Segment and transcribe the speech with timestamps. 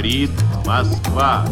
[0.00, 0.30] говорит
[0.64, 1.44] Москва.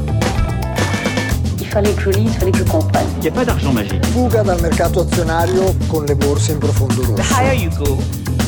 [1.61, 3.07] Il fallait que je lise, il fallait que je comprenne.
[3.17, 4.05] Il n'y a pas d'argent magique.
[4.07, 7.15] Fuga dal mercato azionario con le borse in profondo rosso.
[7.15, 7.99] The higher you go,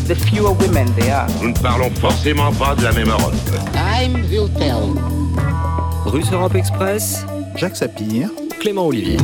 [0.06, 1.26] the fewer women there are.
[1.42, 3.34] Nous ne parlons forcément pas de la même Europe.
[3.72, 4.94] Time will tell.
[6.06, 8.30] Russe Europe Express, Jacques Sapir,
[8.60, 9.18] Clément Olivier.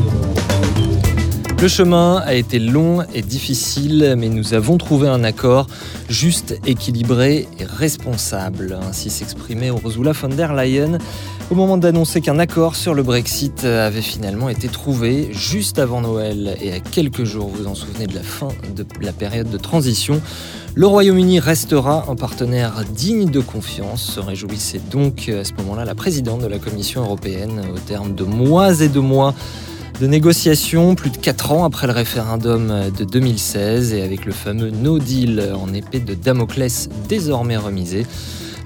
[1.60, 5.66] Le chemin a été long et difficile, mais nous avons trouvé un accord
[6.08, 8.78] juste, équilibré et responsable.
[8.88, 11.00] Ainsi s'exprimait Ursula von der Leyen
[11.50, 16.56] au moment d'annoncer qu'un accord sur le Brexit avait finalement été trouvé juste avant Noël
[16.62, 20.22] et à quelques jours, vous en souvenez, de la fin de la période de transition.
[20.76, 25.96] Le Royaume-Uni restera un partenaire digne de confiance, se réjouissait donc à ce moment-là la
[25.96, 29.34] présidente de la Commission européenne au terme de mois et de mois
[30.00, 34.70] de négociations, plus de 4 ans après le référendum de 2016 et avec le fameux
[34.70, 38.06] No Deal en épée de Damoclès désormais remisé.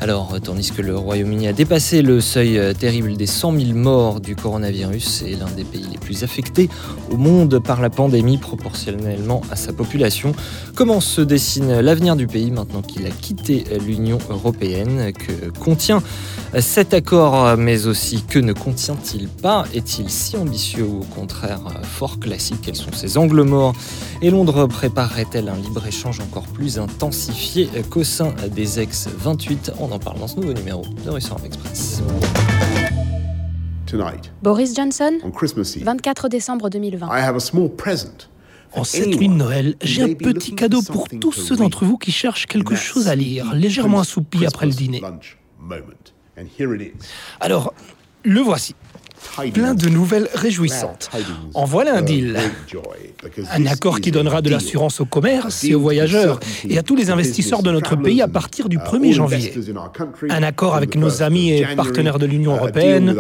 [0.04, 4.36] Alors, tandis que le Royaume-Uni a dépassé le seuil terrible des 100 000 morts du
[4.36, 6.72] coronavirus et l'un des pays les plus affectés
[7.12, 10.34] au monde par la pandémie proportionnellement à sa population,
[10.74, 15.14] comment se dessine l'avenir du pays maintenant qu'il a quitté l'Union européenne?
[15.14, 16.02] Que contient
[16.60, 19.66] cet accord, mais aussi que ne contient-il pas?
[19.72, 22.62] Est-il si ambitieux ou au contraire fort classique?
[22.64, 23.76] Quels sont ses angles morts?
[24.24, 30.20] Et Londres préparerait-elle un libre-échange encore plus intensifié qu'au sein des ex-28 On en parle
[30.20, 32.02] dans ce nouveau numéro de Russe Express.
[34.42, 35.11] Boris Johnson,
[35.81, 37.09] 24 décembre 2020.
[38.73, 42.14] En cette nuit de Noël, j'ai un petit cadeau pour tous ceux d'entre vous qui
[42.14, 45.02] cherchent quelque chose à lire, légèrement assoupi après le dîner.
[47.42, 47.73] Alors,
[48.23, 48.76] le voici.
[49.53, 51.09] Plein de nouvelles réjouissantes.
[51.53, 52.38] En voilà un deal.
[53.52, 57.09] Un accord qui donnera de l'assurance au commerce et aux voyageurs et à tous les
[57.09, 59.53] investisseurs de notre pays à partir du 1er janvier.
[60.30, 63.16] Un accord avec nos amis et partenaires de l'Union européenne.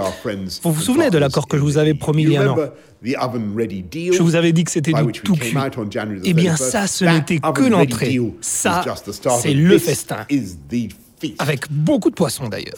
[0.63, 2.57] Vous vous souvenez de l'accord que je vous avais promis il y a un an
[3.03, 5.57] je vous avais dit que c'était du tout cuit.
[6.23, 8.19] Eh bien ça, ce n'était que l'entrée.
[8.41, 8.83] Ça,
[9.41, 10.25] c'est le festin.
[11.39, 12.75] Avec beaucoup de poissons d'ailleurs.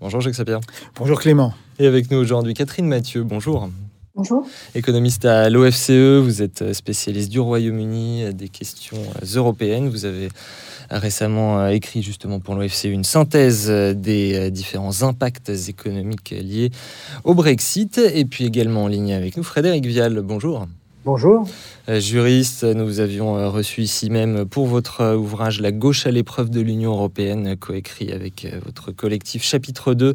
[0.00, 0.60] Bonjour Jacques Sapir.
[0.96, 1.52] Bonjour Clément.
[1.78, 3.68] Et avec nous aujourd'hui Catherine Mathieu, bonjour.
[4.14, 4.46] Bonjour.
[4.74, 8.96] Économiste à l'OFCE, vous êtes spécialiste du Royaume-Uni, des questions
[9.34, 9.90] européennes.
[9.90, 10.28] Vous avez
[10.90, 16.70] récemment écrit justement pour l'OFCE une synthèse des différents impacts économiques liés
[17.24, 17.98] au Brexit.
[17.98, 20.66] Et puis également en ligne avec nous Frédéric Vial, bonjour.
[21.06, 21.46] Bonjour.
[21.88, 26.92] Juriste, nous avions reçu ici même pour votre ouvrage La gauche à l'épreuve de l'Union
[26.92, 30.14] européenne, coécrit avec votre collectif Chapitre 2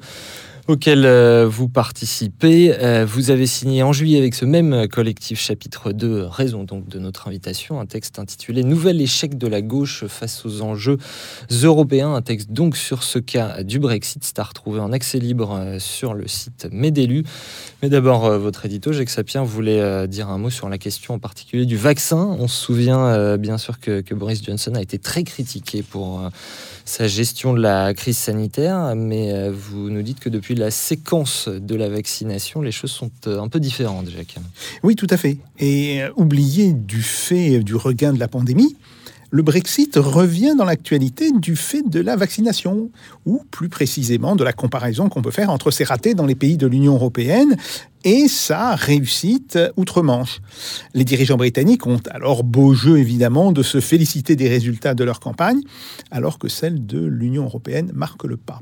[0.67, 1.07] auquel
[1.45, 2.75] vous participez.
[3.05, 7.27] Vous avez signé en juillet avec ce même collectif chapitre 2, raison donc de notre
[7.27, 10.97] invitation, un texte intitulé Nouvel échec de la gauche face aux enjeux
[11.63, 15.77] européens, un texte donc sur ce cas du Brexit, c'est à retrouver en accès libre
[15.79, 17.23] sur le site Medelu.
[17.81, 21.65] Mais d'abord, votre édito, Jacques Sapien, voulait dire un mot sur la question en particulier
[21.65, 22.35] du vaccin.
[22.39, 26.29] On se souvient bien sûr que, que Boris Johnson a été très critiqué pour
[26.85, 31.75] sa gestion de la crise sanitaire, mais vous nous dites que depuis la séquence de
[31.75, 34.35] la vaccination, les choses sont un peu différentes, Jacques.
[34.83, 35.37] Oui, tout à fait.
[35.59, 38.75] Et oublié du fait du regain de la pandémie,
[39.35, 42.89] le Brexit revient dans l'actualité du fait de la vaccination,
[43.25, 46.55] ou plus précisément de la comparaison qu'on peut faire entre ses ratés dans les pays
[46.55, 47.57] de l'Union européenne
[48.05, 50.39] et sa réussite outre-Manche.
[50.93, 55.19] Les dirigeants britanniques ont alors beau jeu évidemment de se féliciter des résultats de leur
[55.19, 55.59] campagne,
[56.11, 58.61] alors que celle de l'Union européenne marque le pas.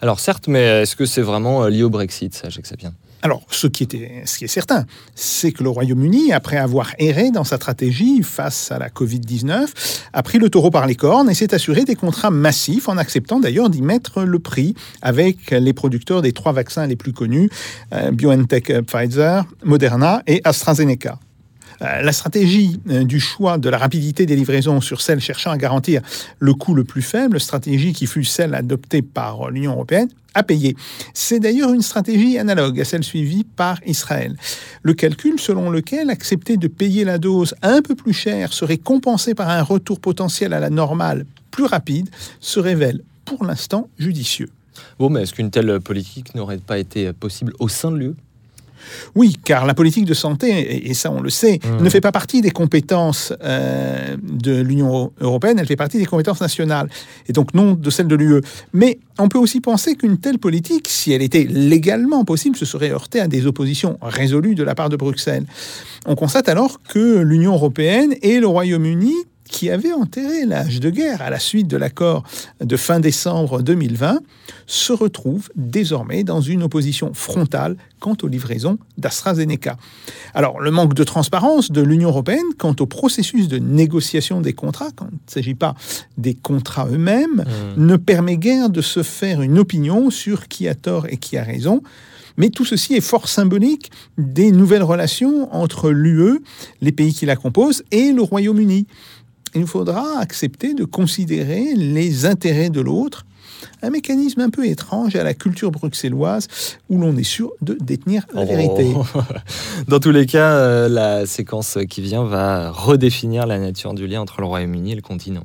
[0.00, 2.92] Alors certes, mais est-ce que c'est vraiment lié au Brexit, ça, Sapien?
[3.22, 8.22] Alors, ce qui, est certain, c'est que le Royaume-Uni, après avoir erré dans sa stratégie
[8.22, 9.66] face à la Covid-19,
[10.12, 13.40] a pris le taureau par les cornes et s'est assuré des contrats massifs, en acceptant
[13.40, 17.50] d'ailleurs d'y mettre le prix avec les producteurs des trois vaccins les plus connus,
[17.92, 21.18] euh, BioNTech Pfizer, Moderna et AstraZeneca.
[21.80, 26.02] La stratégie du choix de la rapidité des livraisons sur celle cherchant à garantir
[26.40, 30.76] le coût le plus faible, stratégie qui fut celle adoptée par l'Union européenne, a payé.
[31.14, 34.36] C'est d'ailleurs une stratégie analogue à celle suivie par Israël.
[34.82, 39.34] Le calcul selon lequel accepter de payer la dose un peu plus chère serait compensé
[39.34, 42.08] par un retour potentiel à la normale plus rapide
[42.40, 44.48] se révèle pour l'instant judicieux.
[44.98, 48.14] Bon, mais est-ce qu'une telle politique n'aurait pas été possible au sein de l'UE
[49.14, 51.82] oui, car la politique de santé, et ça on le sait, mmh.
[51.82, 56.40] ne fait pas partie des compétences euh, de l'Union européenne, elle fait partie des compétences
[56.40, 56.88] nationales,
[57.28, 58.40] et donc non de celles de l'UE.
[58.72, 62.90] Mais on peut aussi penser qu'une telle politique, si elle était légalement possible, se serait
[62.90, 65.44] heurtée à des oppositions résolues de la part de Bruxelles.
[66.06, 69.14] On constate alors que l'Union européenne et le Royaume-Uni
[69.48, 72.22] qui avait enterré l'âge de guerre à la suite de l'accord
[72.60, 74.20] de fin décembre 2020,
[74.66, 79.76] se retrouve désormais dans une opposition frontale quant aux livraisons d'AstraZeneca.
[80.34, 84.90] Alors, le manque de transparence de l'Union européenne quant au processus de négociation des contrats,
[84.94, 85.74] quand il ne s'agit pas
[86.16, 87.44] des contrats eux-mêmes,
[87.76, 87.84] mmh.
[87.84, 91.42] ne permet guère de se faire une opinion sur qui a tort et qui a
[91.42, 91.82] raison.
[92.38, 96.40] Mais tout ceci est fort symbolique des nouvelles relations entre l'UE,
[96.80, 98.86] les pays qui la composent, et le Royaume-Uni.
[99.54, 103.24] Il faudra accepter de considérer les intérêts de l'autre
[103.82, 106.48] un mécanisme un peu étrange à la culture bruxelloise
[106.88, 108.92] où l'on est sûr de détenir la vérité.
[108.94, 109.04] Oh.
[109.88, 114.20] Dans tous les cas, euh, la séquence qui vient va redéfinir la nature du lien
[114.20, 115.44] entre le Royaume-Uni et le continent.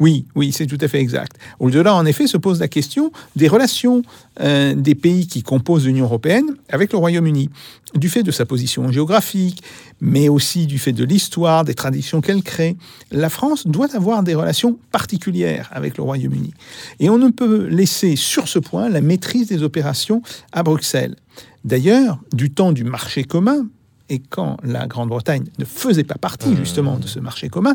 [0.00, 1.36] Oui, oui, c'est tout à fait exact.
[1.58, 4.00] Au-delà, en effet, se pose la question des relations
[4.40, 7.50] euh, des pays qui composent l'Union européenne avec le Royaume-Uni,
[7.94, 9.62] du fait de sa position géographique,
[10.00, 12.78] mais aussi du fait de l'histoire, des traditions qu'elle crée.
[13.10, 16.54] La France doit avoir des relations particulières avec le Royaume-Uni.
[16.98, 20.22] Et on ne peut laisser sur ce point la maîtrise des opérations
[20.52, 21.16] à Bruxelles.
[21.64, 23.66] D'ailleurs, du temps du marché commun,
[24.10, 27.74] et quand la Grande-Bretagne ne faisait pas partie justement de ce marché commun,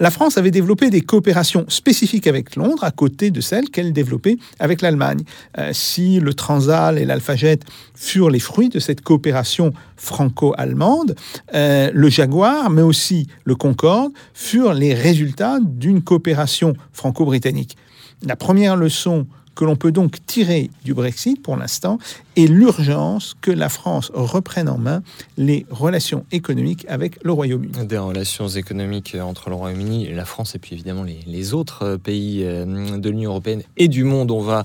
[0.00, 4.36] la France avait développé des coopérations spécifiques avec Londres à côté de celles qu'elle développait
[4.58, 5.22] avec l'Allemagne.
[5.58, 7.60] Euh, si le Transal et l'Alphajet
[7.94, 11.14] furent les fruits de cette coopération franco-allemande,
[11.54, 17.76] euh, le Jaguar, mais aussi le Concorde, furent les résultats d'une coopération franco-britannique.
[18.22, 21.98] La première leçon que l'on peut donc tirer du Brexit pour l'instant
[22.36, 25.02] et l'urgence que la France reprenne en main
[25.38, 27.86] les relations économiques avec le Royaume-Uni.
[27.86, 31.98] Des relations économiques entre le Royaume-Uni et la France et puis évidemment les, autres euh,
[31.98, 34.30] pays euh, de l'Union européenne et du monde.
[34.30, 34.64] On va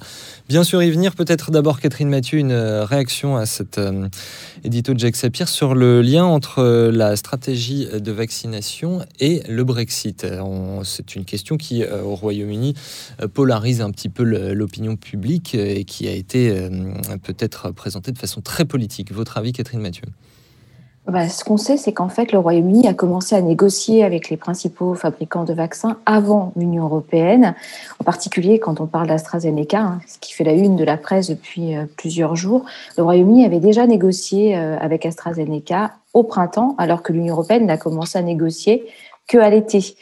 [0.49, 1.15] bien sûr y venir.
[1.15, 3.79] Peut-être d'abord Catherine Mathieu, une euh, réaction à cet
[4.63, 10.25] édito de Jacques Sapir sur le lien entre la stratégie de vaccination et le Brexit.
[10.83, 12.73] C'est une question qui au Royaume-Uni
[13.33, 16.69] polarise un petit peu l'opinion publique et qui a été
[17.23, 19.11] peut-être présenté de façon très politique.
[19.11, 20.05] Votre avis, Catherine Mathieu?
[21.07, 24.37] Bah, ce qu'on sait, c'est qu'en fait, le Royaume-Uni a commencé à négocier avec les
[24.37, 27.55] principaux fabricants de vaccins avant l'Union européenne,
[27.99, 31.27] en particulier quand on parle d'AstraZeneca, hein, ce qui fait la une de la presse
[31.27, 32.65] depuis euh, plusieurs jours.
[32.97, 37.77] Le Royaume-Uni avait déjà négocié euh, avec AstraZeneca au printemps, alors que l'Union européenne n'a
[37.77, 38.85] commencé à négocier
[39.27, 39.95] qu'à l'été.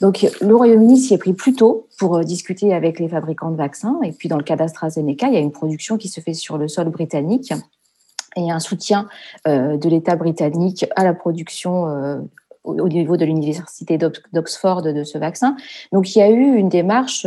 [0.00, 3.56] Donc le Royaume-Uni s'y est pris plus tôt pour euh, discuter avec les fabricants de
[3.56, 3.98] vaccins.
[4.04, 6.58] Et puis dans le cas d'AstraZeneca, il y a une production qui se fait sur
[6.58, 7.52] le sol britannique
[8.36, 9.08] et un soutien
[9.48, 12.18] euh, de l'État britannique à la production euh,
[12.64, 15.56] au niveau de l'université d'Oxford de ce vaccin.
[15.92, 17.24] Donc il y a eu une démarche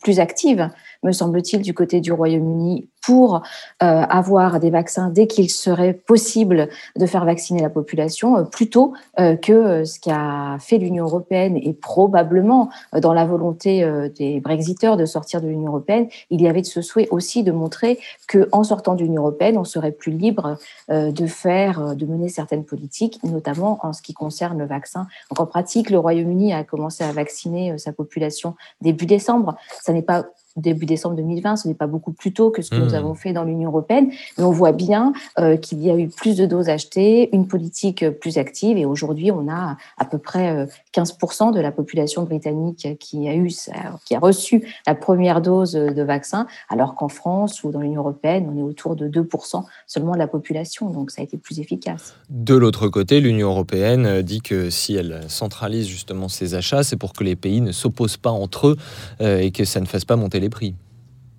[0.00, 0.70] plus active,
[1.02, 3.40] me semble-t-il, du côté du Royaume-Uni pour euh,
[3.80, 9.34] avoir des vaccins dès qu'il serait possible de faire vacciner la population, euh, plutôt euh,
[9.34, 15.40] que ce qu'a fait l'Union européenne et probablement dans la volonté des Brexiteurs de sortir
[15.40, 18.94] de l'Union européenne, il y avait de ce souhait aussi de montrer que en sortant
[18.94, 20.58] de l'Union européenne, on serait plus libre
[20.88, 25.06] de faire, de mener certaines politiques, notamment en ce qui concerne le vaccin.
[25.30, 29.56] Donc en pratique, le Royaume-Uni a commencé à vacciner sa population début décembre.
[29.82, 30.26] Ça n'est pas
[30.60, 32.94] début décembre 2020, ce n'est pas beaucoup plus tôt que ce que nous mmh.
[32.94, 36.36] avons fait dans l'Union européenne, mais on voit bien euh, qu'il y a eu plus
[36.36, 41.48] de doses achetées, une politique plus active, et aujourd'hui on a à peu près 15%
[41.48, 43.48] euh, de la population britannique qui a eu,
[44.04, 48.50] qui a reçu la première dose de vaccin, alors qu'en France ou dans l'Union européenne,
[48.52, 52.14] on est autour de 2% seulement de la population, donc ça a été plus efficace.
[52.30, 57.12] De l'autre côté, l'Union européenne dit que si elle centralise justement ses achats, c'est pour
[57.12, 58.76] que les pays ne s'opposent pas entre eux
[59.20, 60.74] euh, et que ça ne fasse pas monter les prix.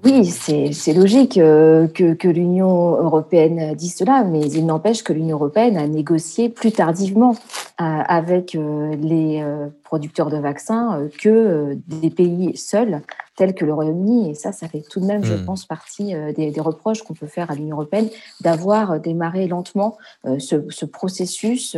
[0.05, 5.75] Oui, c'est logique euh, que, l'Union européenne dise cela, mais il n'empêche que l'Union européenne
[5.75, 9.43] a négocié plus tardivement euh, avec euh, les
[9.83, 13.01] producteurs de vaccins que des pays seuls,
[13.35, 14.31] tels que le Royaume-Uni.
[14.31, 15.45] Et ça, ça fait tout de même, je hmm.
[15.45, 19.97] pense, partie des, reproches qu'on peut faire à l'Union européenne d'avoir démarré lentement
[20.37, 21.75] ce processus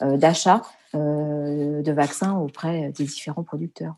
[0.00, 0.62] d'achat
[0.94, 3.96] de vaccins auprès des différents producteurs.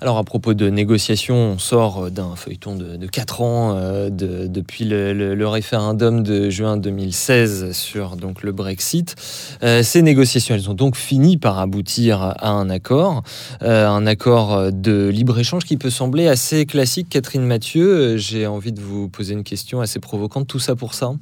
[0.00, 4.84] Alors à propos de négociations, on sort d'un feuilleton de, de 4 ans euh, depuis
[4.84, 9.16] le, référendum de juin 2016 sur le Brexit.
[9.64, 13.24] Euh, ces négociations, elles ont donc fini par aboutir à un accord,
[13.62, 17.08] euh, un accord de libre-échange qui peut sembler assez classique.
[17.08, 20.46] Catherine Mathieu, j'ai envie de vous poser une question assez provocante.
[20.46, 21.14] Tout ça pour ça?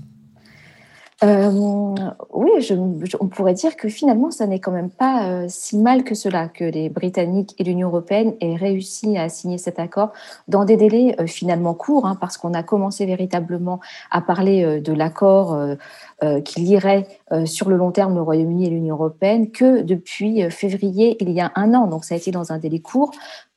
[2.33, 2.68] Oui,
[3.21, 6.64] on pourrait dire que finalement, ça n'est quand même pas si mal que cela, que
[6.64, 10.12] les Britanniques et l'Union européenne aient réussi à signer cet accord
[10.49, 13.80] dans des délais finalement courts, hein, parce qu'on a commencé véritablement
[14.11, 15.59] à parler de l'accord
[16.45, 17.06] qui lierait
[17.45, 21.52] sur le long terme le Royaume-Uni et l'Union européenne que depuis février il y a
[21.56, 21.87] un an.
[21.87, 23.11] Donc ça a été dans un délai court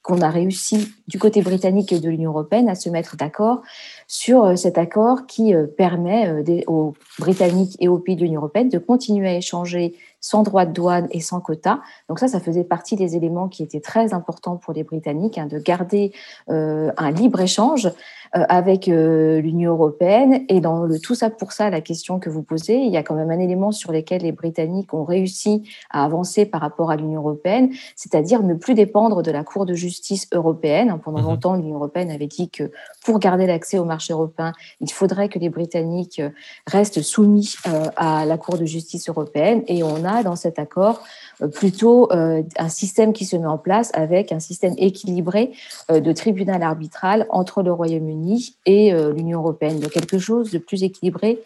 [0.09, 3.61] qu'on a réussi du côté britannique et de l'Union européenne à se mettre d'accord
[4.07, 8.41] sur euh, cet accord qui euh, permet euh, aux Britanniques et aux pays de l'Union
[8.41, 11.81] européenne de continuer à échanger sans droit de douane et sans quota.
[12.07, 15.45] Donc ça, ça faisait partie des éléments qui étaient très importants pour les Britanniques, hein,
[15.45, 16.11] de garder
[16.49, 17.89] un libre-échange
[18.33, 20.45] avec l'Union européenne.
[20.50, 23.03] Et dans le tout ça pour ça, la question que vous posez, il y a
[23.03, 26.95] quand même un élément sur lequel les Britanniques ont réussi à avancer par rapport à
[26.95, 30.98] l'Union européenne, c'est-à-dire ne plus dépendre de la Cour de justice européenne.
[31.03, 32.71] Pendant mmh longtemps, l'Union européenne avait dit que
[33.03, 36.29] pour garder l'accès au marché européen, il faudrait que les Britanniques euh,
[36.67, 39.63] restent soumis euh, à la Cour de justice européenne.
[39.67, 41.03] Et on a dans cet accord euh,
[41.48, 45.51] plutôt un système qui se met en place avec un système équilibré
[45.89, 49.79] de tribunal arbitral entre le Royaume-Uni et l'Union européenne.
[49.79, 51.39] Donc quelque chose de plus équilibré,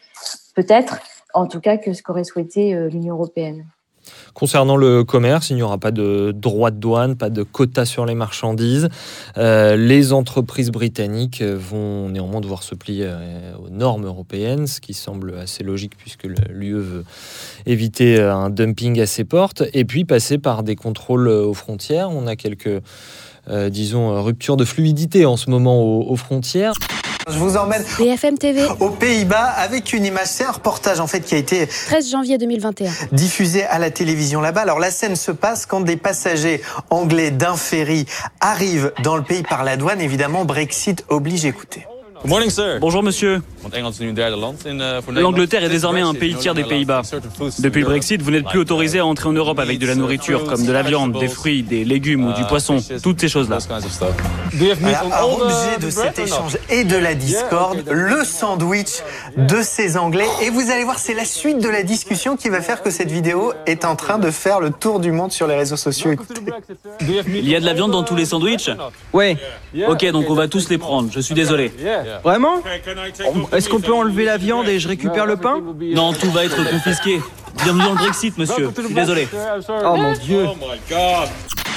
[0.56, 1.00] peut-être,
[1.34, 3.66] en tout cas, que ce qu'aurait souhaité l'Union européenne.
[4.33, 8.05] Concernant le commerce, il n'y aura pas de droit de douane, pas de quota sur
[8.05, 8.89] les marchandises.
[9.38, 14.93] Euh, les entreprises britanniques vont néanmoins devoir se plier euh, aux normes européennes, ce qui
[14.93, 17.05] semble assez logique puisque l'UE veut
[17.65, 22.10] éviter euh, un dumping à ses portes, et puis passer par des contrôles aux frontières.
[22.10, 22.81] On a quelques,
[23.69, 26.74] disons, ruptures de fluidité en ce moment aux frontières.
[27.30, 30.27] Je vous emmène BFM TV aux Pays-Bas avec une image.
[30.27, 34.42] C'est un reportage en fait qui a été 13 janvier 2021 diffusé à la télévision
[34.42, 34.62] là-bas.
[34.62, 38.06] Alors la scène se passe quand des passagers anglais d'un ferry
[38.42, 40.01] arrivent dans le pays par la douane.
[40.01, 41.46] Évidemment, Brexit oblige.
[41.46, 41.88] Écoutez.
[42.25, 43.42] Bonjour monsieur.
[45.10, 47.01] L'Angleterre est désormais un pays tiers des Pays-Bas.
[47.60, 50.46] Depuis le Brexit, vous n'êtes plus autorisé à entrer en Europe avec de la nourriture
[50.46, 53.60] comme de la viande, des fruits, des légumes ou du poisson, toutes ces choses-là.
[55.12, 59.01] À objet de cet échange et de la discorde, le sandwich
[59.38, 60.27] de ces Anglais.
[60.41, 63.12] Et vous allez voir, c'est la suite de la discussion qui va faire que cette
[63.12, 66.12] vidéo est en train de faire le tour du monde sur les réseaux sociaux.
[67.01, 68.70] Il y a de la viande dans tous les sandwichs
[69.13, 69.38] Oui.
[69.88, 71.10] Ok, donc on va tous les prendre.
[71.12, 71.72] Je suis désolé.
[72.24, 72.62] Vraiment?
[73.53, 75.62] Est-ce qu'on peut enlever la viande et je récupère le pain
[75.93, 77.19] Non, tout va être confisqué.
[77.63, 78.72] Bienvenue dans le Brexit, monsieur.
[78.75, 79.27] Je suis désolé.
[79.69, 80.45] Oh mon dieu.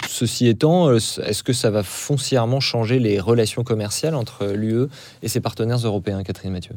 [0.08, 4.86] Ceci étant, euh, est-ce que ça va foncièrement changer les relations commerciales entre l'UE
[5.22, 6.76] et ses partenaires européens, Catherine Mathieu?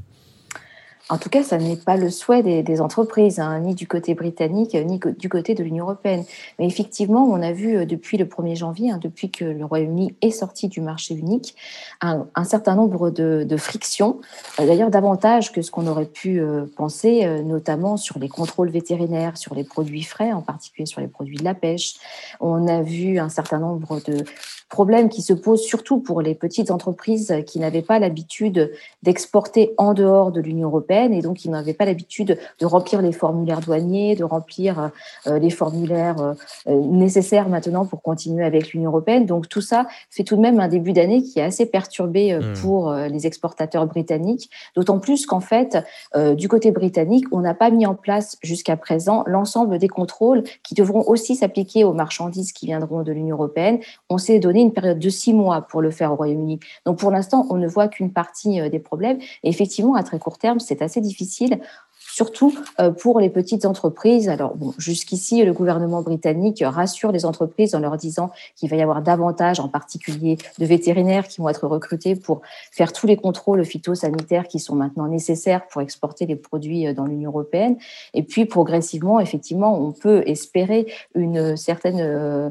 [1.10, 4.76] En tout cas, ça n'est pas le souhait des, entreprises, hein, ni du côté britannique,
[4.76, 6.24] ni du côté de l'Union européenne.
[6.60, 10.16] Mais effectivement, on a vu euh, depuis le 1er janvier, hein, depuis que le Royaume-Uni
[10.22, 11.56] est sorti du marché unique,
[12.02, 14.22] un, certain nombre de, frictions,
[14.60, 19.38] euh, d'ailleurs davantage que ce qu'on aurait pu euh, penser, notamment sur les contrôles vétérinaires,
[19.38, 21.96] sur les produits frais, en particulier sur les produits de la pêche.
[22.40, 24.24] On a vu un certain nombre de
[24.70, 28.72] problème qui se pose surtout pour les petites entreprises qui n'avaient pas l'habitude
[29.02, 33.12] d'exporter en dehors de l'Union européenne et donc qui n'avaient pas l'habitude de remplir les
[33.12, 34.92] formulaires douaniers, de remplir
[35.28, 36.36] euh, les formulaires
[36.68, 39.26] euh, nécessaires maintenant pour continuer avec l'Union européenne.
[39.26, 42.40] Donc tout ça fait tout de même un début d'année qui est assez perturbé euh,
[42.40, 42.54] mmh.
[42.62, 45.78] pour les exportateurs britanniques, d'autant plus qu'en fait,
[46.36, 50.76] du côté britannique, on n'a pas mis en place jusqu'à présent l'ensemble des contrôles qui
[50.76, 53.80] devront aussi s'appliquer aux marchandises qui viendront de l'Union européenne.
[54.10, 56.60] On s'est donné une période de six mois pour le faire au Royaume-Uni.
[56.86, 59.20] Donc pour l'instant, on ne voit qu'une partie euh, des problèmes.
[59.44, 61.60] Et effectivement, à très court terme, c'est assez difficile
[62.20, 64.28] surtout euh, pour les petites entreprises.
[64.28, 68.82] Alors, bon, jusqu'ici, le gouvernement britannique rassure les entreprises en leur disant qu'il va y
[68.82, 72.42] avoir davantage, en particulier de vétérinaires qui vont être recrutés pour
[72.74, 77.06] faire tous les contrôles phytosanitaires qui sont maintenant nécessaires pour exporter les produits euh, dans
[77.06, 77.78] l'Union européenne.
[78.14, 82.50] Et puis, progressivement, effectivement, on peut espérer une certaine...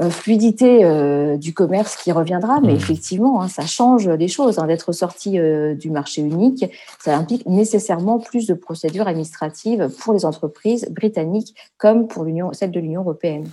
[0.00, 2.76] Euh, fluidité euh, du commerce qui reviendra, mais mmh.
[2.76, 4.58] effectivement, hein, ça change les choses.
[4.58, 6.64] Hein, D'être sorti euh, du marché unique,
[6.98, 12.80] ça implique nécessairement plus de procédures administratives pour les entreprises britanniques comme pour celle de
[12.80, 13.48] l'Union européenne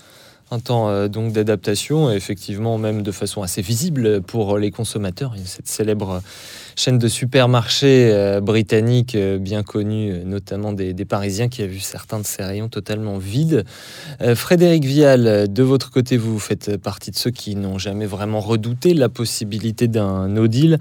[0.51, 5.35] un temps euh, donc d'adaptation, effectivement même de façon assez visible pour les consommateurs.
[5.45, 6.21] Cette célèbre
[6.79, 12.19] chaîne de supermarchés euh, britannique euh, bien connue, notamment des, Parisiens, qui a vu certains
[12.19, 13.65] de ses rayons totalement vides.
[14.35, 18.93] Frédéric Vial, de votre côté, vous faites partie de ceux qui n'ont jamais vraiment redouté
[18.93, 20.77] la possibilité d'un no deal,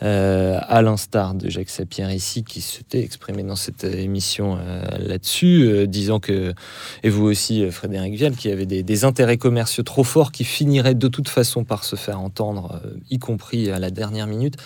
[0.00, 4.58] à l'instar de Jacques Sapir ici, qui s'était exprimé dans cette émission
[5.00, 6.54] là-dessus, disant que,
[7.02, 10.94] et vous aussi, Frédéric Vial, qui avait des, des intérêts commerciaux trop forts qui finiraient
[10.94, 14.56] de toute façon par se faire entendre, euh, y compris à la dernière minute.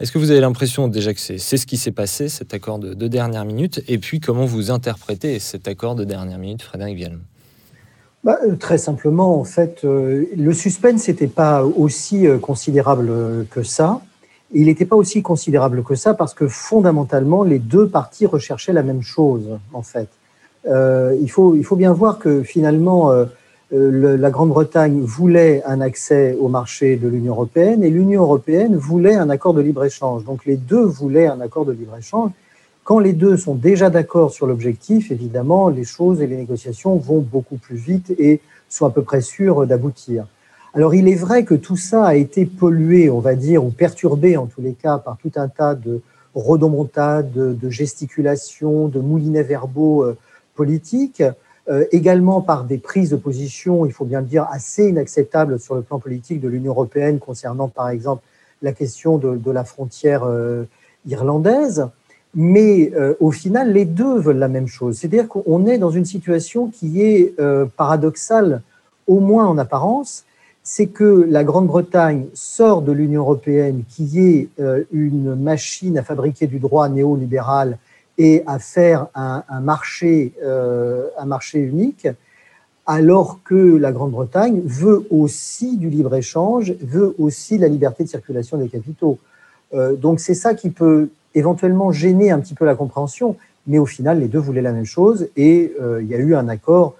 [0.00, 3.06] Est-ce que vous avez l'impression déjà que c'est ce qui s'est passé, cet accord de,
[3.06, 3.82] dernière minute?
[3.86, 7.20] Et puis, comment vous interprétez cet accord de dernière minute, Frédéric Vialm
[8.24, 13.62] bah, euh, Très simplement, en fait, euh, le suspense n'était pas aussi euh, considérable que
[13.62, 14.00] ça.
[14.54, 18.82] il n'était pas aussi considérable que ça parce que fondamentalement, les deux parties recherchaient la
[18.82, 20.08] même chose, en fait.
[20.66, 23.12] il, faut, il faut bien voir que finalement,
[23.72, 29.30] la Grande-Bretagne voulait un accès au marché de l'Union européenne et l'Union européenne voulait un
[29.30, 30.24] accord de libre-échange.
[30.24, 32.32] Donc les deux voulaient un accord de libre-échange.
[32.82, 37.20] Quand les deux sont déjà d'accord sur l'objectif, évidemment, les choses et les négociations vont
[37.20, 40.26] beaucoup plus vite et sont à peu près sûres d'aboutir.
[40.74, 44.36] Alors il est vrai que tout ça a été pollué, on va dire, ou perturbé
[44.36, 46.00] en tous les cas par tout un tas de
[46.34, 50.16] rodomontades, de gesticulations, de moulinets verbaux euh,
[50.54, 51.22] politiques,
[51.70, 55.76] euh, également par des prises de position, il faut bien le dire, assez inacceptables sur
[55.76, 58.24] le plan politique de l'Union européenne concernant par exemple
[58.60, 60.64] la question de, la frontière euh,
[61.06, 61.86] irlandaise.
[62.34, 64.98] Mais euh, au final, les deux veulent la même chose.
[64.98, 67.34] C'est-à-dire qu'on est dans une situation qui est
[67.76, 68.62] paradoxale,
[69.06, 70.24] au moins en apparence.
[70.62, 74.48] C'est que la Grande-Bretagne sort de l'Union européenne, qui est
[74.92, 77.78] une machine à fabriquer du droit néolibéral
[78.22, 82.06] et à faire un, marché, un marché unique,
[82.86, 88.68] alors que la Grande-Bretagne veut aussi du libre-échange, veut aussi la liberté de circulation des
[88.68, 89.18] capitaux.
[89.72, 93.36] donc c'est ça qui peut éventuellement gêner un petit peu la compréhension,
[93.66, 96.34] mais au final, les deux voulaient la même chose et euh, il y a eu
[96.34, 96.96] un accord.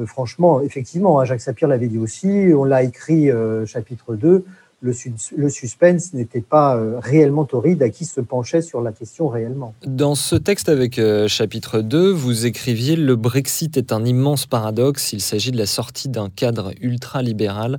[0.00, 4.44] Euh, franchement, effectivement, hein, Jacques Sapir l'avait dit aussi, on l'a écrit euh, chapitre 2,
[4.82, 4.92] le,
[5.36, 9.74] le suspense n'était pas réellement torride à qui se penchait sur la question réellement.
[9.86, 15.20] Dans ce texte avec chapitre 2, vous écriviez Le Brexit est un immense paradoxe, il
[15.20, 17.78] s'agit de la sortie d'un cadre ultralibéral.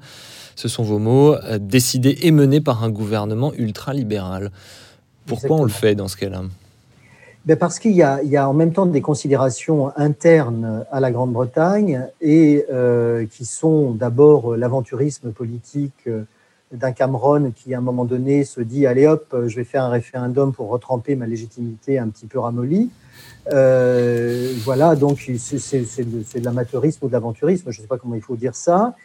[0.55, 4.51] Ce sont vos mots, décidé et mené par un gouvernement ultralibéral.
[5.25, 6.43] Pourquoi on le fait dans ce cas-là?
[7.45, 12.07] Ben Parce qu'il y, y, a en même temps des considérations internes à la Grande-Bretagne
[12.21, 16.23] et euh, qui sont d'abord l'aventurisme politique euh,
[16.73, 19.89] d'un Cameron qui, à un moment donné, se dit Allez hop, je vais faire un
[19.89, 22.89] référendum pour retremper ma légitimité un petit peu ramollie.
[23.51, 28.15] Euh, voilà, donc c'est de, de l'amateurisme ou de l'aventurisme, je ne sais pas comment
[28.15, 28.95] il faut dire ça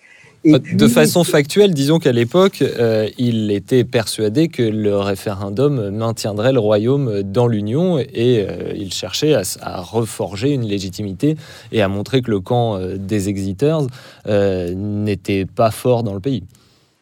[0.44, 6.60] de façon factuelle, disons qu'à l'époque, euh, il était persuadé que le référendum maintiendrait le
[6.60, 11.36] royaume dans l'Union et euh, il cherchait à, reforger une légitimité
[11.72, 13.80] et à montrer que le camp euh, des exiters
[14.26, 16.44] n'était pas fort dans le pays.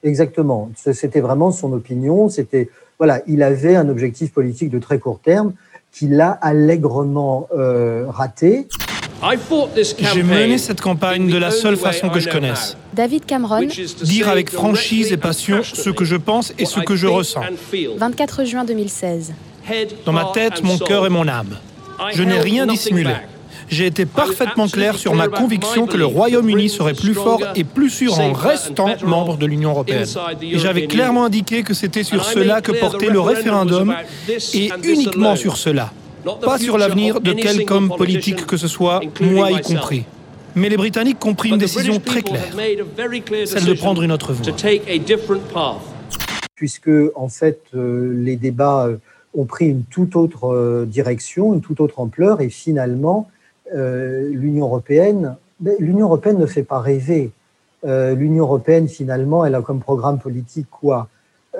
[0.03, 0.71] Exactement.
[0.77, 2.29] C'était vraiment son opinion.
[2.29, 5.53] C'était voilà, il avait un objectif politique de très court terme
[5.93, 7.49] qu'il a allègrement
[8.09, 8.69] raté.
[10.13, 12.77] J'ai mené cette campagne de la seule façon que je connaisse.
[12.93, 13.67] David Cameron.
[14.03, 17.41] Dire avec franchise et passion ce que je pense et ce que je ressens.
[17.97, 19.33] 24 juin 2016.
[20.05, 21.59] Dans ma tête, mon cœur et mon âme.
[22.13, 23.15] Je n'ai rien dissimulé.
[23.69, 27.91] J'ai été parfaitement clair sur ma conviction que le Royaume-Uni serait plus fort et plus
[27.91, 30.07] sûr en restant membre de l'Union européenne.
[30.43, 33.95] Et j'avais clairement indiqué que c'était sur cela que portait le référendum
[34.55, 35.93] et uniquement sur cela
[36.35, 40.05] pas sur l'avenir de quelque homme politique que ce soit, moi y compris.
[40.55, 42.55] Mais les Britanniques ont pris une décision très claire,
[43.45, 44.55] celle de prendre une autre voie.
[46.55, 48.97] Puisque, en fait, euh, les débats euh,
[49.35, 53.29] ont pris une toute autre euh, direction, une toute autre ampleur, et finalement,
[53.73, 55.37] l'Union européenne,
[55.79, 57.31] l'Union européenne ne fait pas rêver.
[57.85, 61.09] L'Union européenne, finalement, elle a comme programme politique quoi?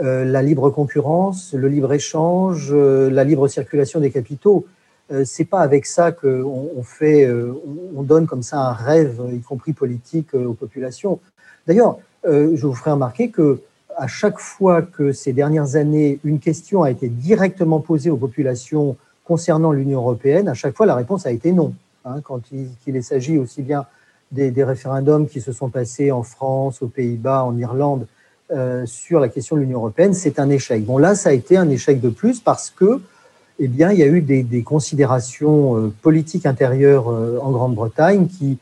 [0.03, 4.67] Euh, la libre concurrence, le libre échange, euh, la libre circulation des capitaux.
[5.11, 7.31] Euh, c'est pas avec ça qu'on on fait,
[7.97, 11.21] on donne comme ça un rêve, y compris politique, aux populations.
[11.67, 13.61] D'ailleurs, je vous ferai remarquer que
[13.97, 18.97] à chaque fois que ces dernières années, une question a été directement posée aux populations
[19.25, 21.73] concernant l'Union européenne, à chaque fois la réponse a été non.
[22.09, 23.85] Hein, quand il, s'agit aussi bien
[24.31, 28.07] des, référendums qui se sont passés en France, aux Pays-Bas, en Irlande,
[28.53, 30.85] euh, sur la question de l'Union européenne, c'est un échec.
[30.85, 33.01] Bon, là, ça a été un échec de plus parce que,
[33.59, 38.59] eh bien, il y a eu des, considérations euh, politiques intérieures euh, en Grande-Bretagne qui,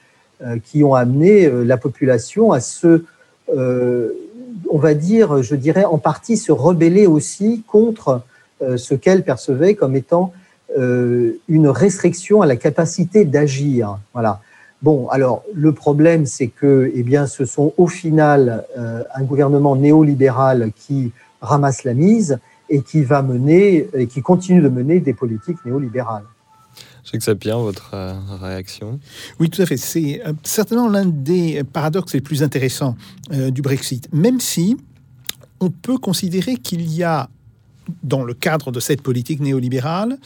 [0.65, 3.05] qui ont amené la population à se,
[3.49, 8.21] on va dire, je dirais, en partie se rebeller aussi contre
[8.61, 10.35] ce qu'elle percevait comme étant
[10.77, 13.99] une restriction à la capacité d'agir.
[14.13, 14.41] Voilà.
[14.85, 19.77] Bon, alors le problème, c'est que, eh bien, ce sont au final euh, un gouvernement
[19.77, 21.11] néolibéral qui
[21.41, 26.25] ramasse la mise et qui va mener et qui continue de mener des politiques néolibérales.
[27.03, 29.01] Jacques Sapien, votre euh, réaction
[29.41, 29.79] Oui, tout à fait.
[29.79, 32.95] C'est euh, certainement l'un des paradoxes les plus intéressants
[33.31, 34.77] du Brexit, même si
[35.61, 37.31] on peut considérer qu'il y a
[38.03, 40.19] dans le cadre de cette politique néolibérale,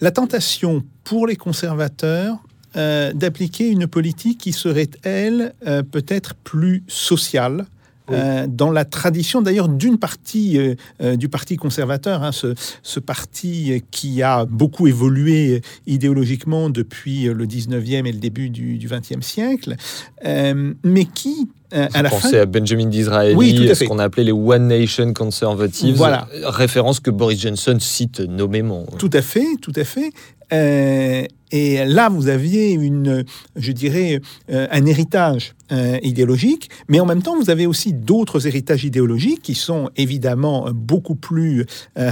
[0.00, 2.38] la tentation pour les conservateurs
[2.76, 7.64] euh, d'appliquer une politique qui serait, elle, euh, peut-être plus sociale,
[8.10, 10.58] euh, dans la tradition d'ailleurs d'une partie
[10.98, 18.12] du parti conservateur, hein, ce, parti qui a beaucoup évolué idéologiquement depuis le 19e et
[18.12, 19.76] le début du, 20e siècle,
[20.24, 22.32] mais qui à la fin...
[22.32, 26.28] à Benjamin Disraeli, oui, ce qu'on a appelé les One Nation Conservatives, voilà.
[26.44, 28.86] référence que Boris Johnson cite nommément.
[28.98, 30.12] Tout à fait, tout à fait.
[30.52, 33.24] Euh, et là, vous aviez une,
[33.56, 38.46] je dirais, euh, un héritage euh, idéologique, mais en même temps, vous avez aussi d'autres
[38.46, 41.66] héritages idéologiques qui sont évidemment beaucoup plus,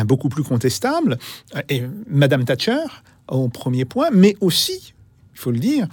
[0.07, 1.19] beaucoup plus contestables.
[1.69, 2.85] Et Madame Thatcher,
[3.29, 4.95] au premier point, mais aussi,
[5.37, 5.87] il faut le dire,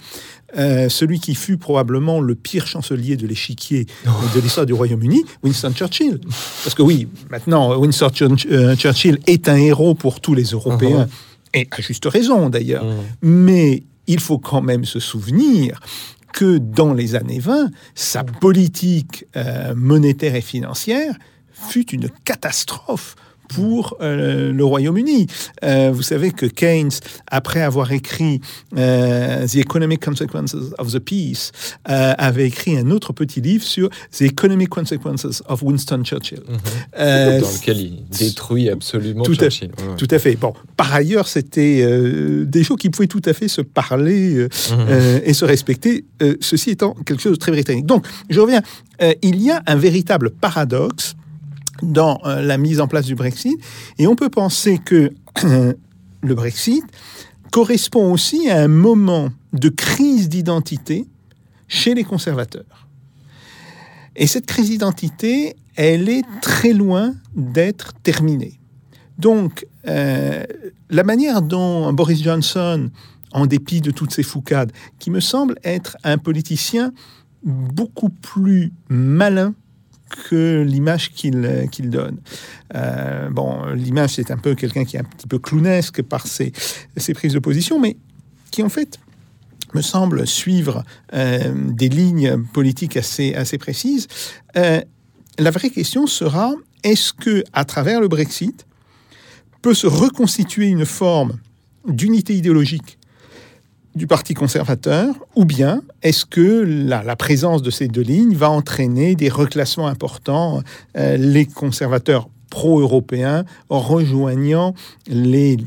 [0.88, 3.86] celui qui fut probablement le pire chancelier de l'échiquier
[4.34, 6.18] de l'histoire du Royaume-Uni, Winston Churchill.
[6.62, 8.36] Parce que oui, maintenant, Winston
[8.76, 11.04] Churchill est un héros pour tous les Européens.
[11.04, 12.84] Uh-huh et à juste raison d'ailleurs.
[12.84, 13.02] Mmh.
[13.22, 15.80] Mais il faut quand même se souvenir
[16.32, 21.14] que dans les années 20, sa politique euh, monétaire et financière
[21.52, 23.14] fut une catastrophe
[23.48, 25.26] pour euh, le Royaume-Uni.
[25.64, 26.90] Euh, vous savez que Keynes,
[27.30, 28.40] après avoir écrit
[28.76, 31.52] euh, The Economic Consequences of the Peace,
[31.84, 36.40] avait écrit un autre petit livre sur The Economic Consequences of Winston Churchill.
[36.48, 37.40] Mhm.
[37.40, 39.70] Dans lequel il détruit absolument tout Churchill.
[39.78, 40.36] À, Tout à fait.
[40.36, 41.86] Bon, par ailleurs, c'était
[42.44, 45.20] des gens qui pouvaient tout à fait se parler mhm.
[45.24, 46.04] et se respecter,
[46.40, 47.86] ceci étant quelque chose de très britannique.
[47.86, 48.62] Donc, je reviens.
[49.22, 51.14] il y a un véritable paradoxe
[51.82, 53.58] dans euh, la mise en place du Brexit.
[53.98, 55.12] Et on peut penser que
[56.22, 56.84] le Brexit
[57.50, 61.06] correspond aussi à un moment de crise d'identité
[61.68, 62.88] chez les conservateurs.
[64.16, 68.58] Et cette crise d'identité, elle est très loin d'être terminée.
[69.18, 70.44] Donc, euh,
[70.90, 72.90] la manière dont Boris Johnson,
[73.32, 76.92] en dépit de toutes ces foucades, qui me semble être un politicien
[77.42, 79.54] beaucoup plus malin
[80.14, 82.18] que l'image qu'il qu'il donne.
[82.74, 86.52] Euh, bon, l'image, c'est un peu quelqu'un qui est un petit peu clownesque par ses,
[86.96, 87.96] ses prises de position, mais
[88.50, 88.98] qui en fait
[89.74, 94.06] me semble suivre euh, des lignes politiques assez, assez précises.
[94.56, 94.80] Euh,
[95.38, 96.52] la vraie question sera
[96.84, 98.66] est-ce que, à travers le Brexit,
[99.62, 101.38] peut se reconstituer une forme
[101.88, 102.98] d'unité idéologique
[103.94, 109.14] du Parti conservateur, ou bien est-ce que la, présence de ces deux lignes va entraîner
[109.14, 110.62] des reclassements importants,
[110.96, 114.74] euh, les conservateurs pro-européens rejoignant
[115.06, 115.58] les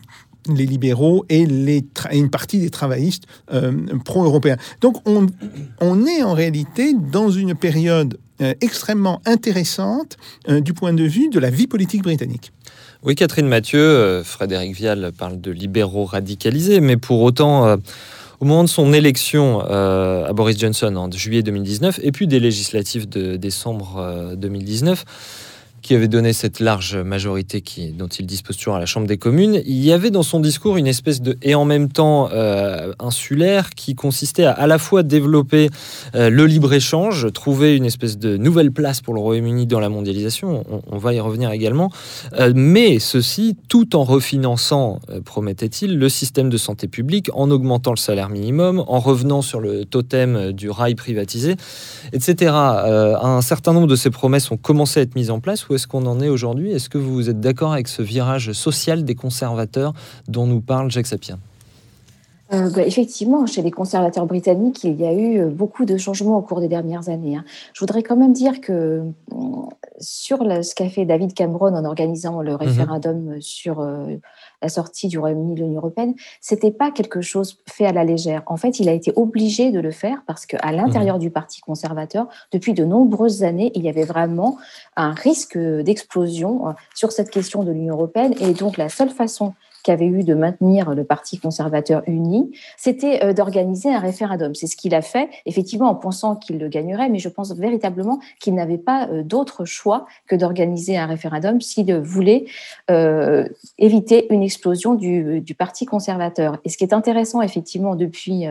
[0.50, 3.72] libéraux et, les une partie des travaillistes euh,
[4.04, 4.58] pro-européens?
[4.82, 5.28] Donc on,
[5.80, 11.40] on, est en réalité dans une période euh, extrêmement intéressante du point de vue de
[11.40, 12.52] la vie politique britannique.
[13.04, 17.78] Oui, Catherine Mathieu, Frédéric Vial parle de libéraux radicalisés, mais pour autant,
[18.40, 22.40] au moment de son élection euh, à Boris Johnson en juillet 2019 et puis des
[22.40, 25.12] législatives de décembre 2019, euh,
[25.88, 29.18] qui avait donné cette large majorité qui, dont il dispose toujours à la Chambre des
[29.18, 32.92] communes, il y avait dans son discours une espèce de et en même temps euh,
[33.00, 35.70] insulaire qui consistait à à la fois développer
[36.14, 40.66] euh, le libre-échange, trouver une espèce de nouvelle place pour le Royaume-Uni dans la mondialisation,
[40.92, 41.90] on, va y revenir également,
[42.34, 47.98] euh, mais ceci tout en refinançant, promettait-il, le système de santé publique, en augmentant le
[47.98, 51.56] salaire minimum, en revenant sur le totem du rail privatisé,
[52.12, 52.52] etc.
[52.52, 56.08] un certain nombre de ces promesses ont commencé à être mises en place est-ce qu'on
[56.08, 56.72] en est aujourd'hui?
[56.72, 59.94] Est-ce que vous êtes d'accord avec ce virage social des conservateurs
[60.28, 61.38] dont nous parle Jacques Sapien?
[62.52, 66.38] Euh, bah, effectivement, chez les conservateurs britanniques, il y a eu euh, beaucoup de changements
[66.38, 67.36] au cours des dernières années.
[67.36, 67.44] Hein.
[67.74, 69.68] Je voudrais quand même dire que mm,
[70.00, 74.16] sur ce qu'a fait David Cameron en organisant le mmh référendum sur euh,
[74.62, 78.44] la sortie du Royaume-Uni de l'Union européenne, c'était pas quelque chose fait à la légère.
[78.46, 81.20] En fait, il a été obligé de le faire parce qu'à l'intérieur mmh.
[81.20, 84.58] du Parti conservateur, depuis de nombreuses années, il y avait vraiment
[84.96, 88.34] un risque d'explosion sur cette question de l'Union européenne.
[88.40, 89.54] Et donc, la seule façon
[89.88, 94.54] qu'avait eu de maintenir le Parti conservateur uni, c'était euh, d'organiser un référendum.
[94.54, 98.20] C'est ce qu'il a fait, effectivement, en pensant qu'il le gagnerait, mais je pense véritablement
[98.42, 102.48] qu'il n'avait pas euh, d'autre choix que d'organiser un référendum s'il voulait
[102.92, 103.48] euh,
[103.78, 106.58] éviter une explosion du, Parti conservateur.
[106.66, 108.46] Et ce qui est intéressant, effectivement, depuis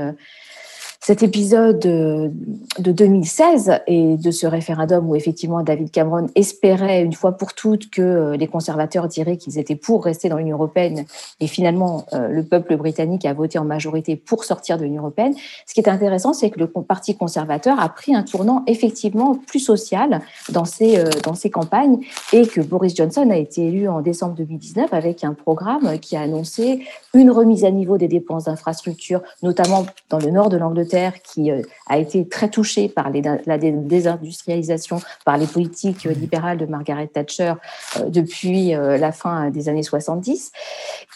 [1.00, 2.30] cet épisode de
[2.78, 8.02] 2016 et de ce référendum où effectivement David Cameron espérait une fois pour toutes que
[8.02, 11.04] euh, les conservateurs diraient qu'ils étaient pour rester dans l'Union européenne
[11.40, 15.34] et finalement euh, le peuple britannique a voté en majorité pour sortir de l'Union européenne.
[15.66, 19.60] Ce qui est intéressant, c'est que le Parti conservateur a pris un tournant effectivement plus
[19.60, 22.00] social dans ses, euh, dans ses campagnes
[22.32, 26.20] et que Boris Johnson a été élu en décembre 2019 avec un programme qui a
[26.20, 30.85] annoncé une remise à niveau des dépenses d'infrastructures, notamment dans le nord de l'Angleterre,
[31.22, 37.08] qui euh, a été très touché par la désindustrialisation, par les politiques libérales de Margaret
[37.08, 37.54] Thatcher
[37.96, 40.52] euh, depuis euh, la fin des années 70.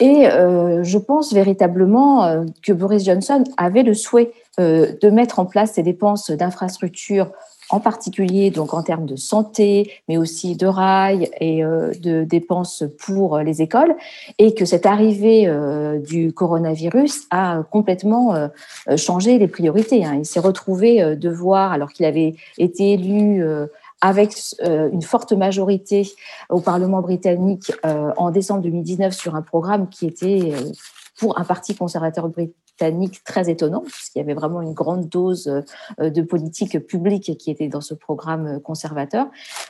[0.01, 5.83] Et je pense véritablement que Boris Johnson avait le souhait de mettre en place ces
[5.83, 7.31] dépenses d'infrastructures
[7.71, 12.85] en particulier donc en termes de santé, mais aussi de rails et euh, de dépenses
[12.99, 13.95] pour les écoles,
[14.39, 18.49] et que cette arrivée euh, du coronavirus a complètement euh,
[18.97, 20.05] changé les priorités.
[20.05, 20.17] Hein.
[20.19, 23.45] Il s'est retrouvé devoir, alors qu'il avait été élu
[24.01, 26.11] avec une forte majorité
[26.49, 30.53] au Parlement britannique en décembre 2019 sur un programme qui était
[31.19, 32.29] pour un parti conservateur
[32.81, 35.63] britannique très étonnant, puisqu'il y avait vraiment une grande dose
[36.01, 39.27] euh, de politique publique qui était dans ce programme euh, conservateur.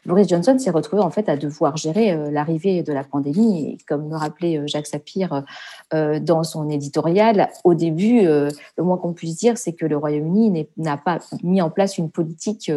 [0.07, 3.73] Boris Johnson s'est retrouvé en fait à devoir gérer euh, l'arrivée de la pandémie.
[3.73, 5.45] Et comme me rappelait Jacques Sapir
[5.93, 10.97] dans son éditorial, au début, le moins qu'on puisse dire, c'est que le Royaume-Uni n'a
[10.97, 12.71] pas mis en place une politique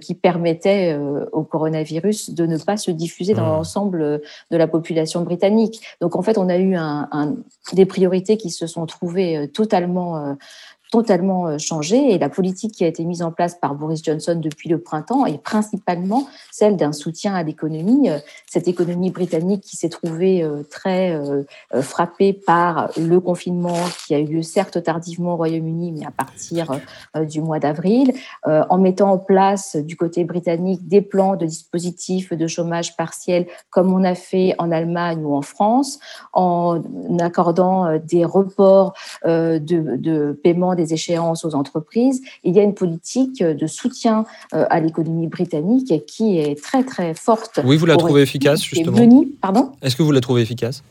[0.00, 0.98] qui permettait
[1.32, 3.56] au coronavirus de ne pas se diffuser dans mmh.
[3.56, 5.82] l'ensemble de la population britannique.
[6.00, 7.36] Donc en fait, on a eu un,
[7.72, 10.34] des priorités qui se sont trouvées totalement euh,
[10.90, 12.14] totalement euh, changé.
[12.14, 15.26] Et la politique qui a été mise en place par Boris Johnson depuis le printemps
[15.26, 20.62] est principalement celle d'un soutien à l'économie, euh, cette économie britannique qui s'est trouvée euh,
[20.62, 21.18] très
[21.80, 26.80] frappée par le confinement qui a eu lieu certes tardivement au Royaume-Uni mais à partir
[27.26, 28.12] du mois d'avril,
[28.44, 33.92] en mettant en place du côté britannique des plans de dispositifs de chômage partiel comme
[33.92, 35.98] on a fait en Allemagne ou en France,
[36.32, 36.82] en
[37.20, 42.22] accordant des reports de, de paiement des échéances aux entreprises.
[42.44, 47.12] Il y a une politique de soutien euh, à l'économie britannique qui est très très
[47.14, 47.60] forte.
[47.64, 48.96] Oui, vous la trouvez efficace justement.
[49.42, 49.72] Pardon?
[49.82, 50.82] Est-ce que vous la trouvez efficace?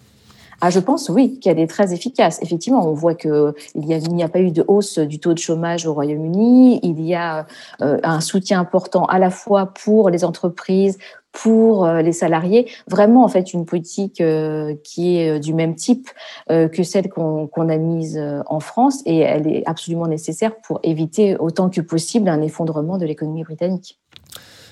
[0.60, 2.40] Ah, je pense oui qu'elle est très efficace.
[2.42, 5.86] Effectivement, on voit qu'il n'y a, a, pas eu de hausse du taux de chômage
[5.86, 6.80] au Royaume-Uni.
[6.82, 7.46] Il y a
[7.82, 10.98] euh, un soutien important à la fois pour les entreprises,
[11.38, 15.76] pour euh, les salariés, vraiment en fait une politique euh, qui est euh, du même
[15.76, 16.10] type
[16.50, 19.02] que celle qu'on a mise en France.
[19.06, 24.00] Et elle est absolument nécessaire pour éviter autant que possible un effondrement de l'économie britannique.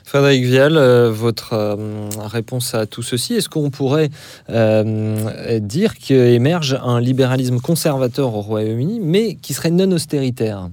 [0.05, 0.77] Frédéric Vial,
[1.09, 1.77] votre
[2.19, 4.09] réponse à tout ceci, est-ce qu'on pourrait
[4.47, 10.69] dire qu'émerge un libéralisme conservateur au Royaume-Uni, mais qui serait non austéritaire?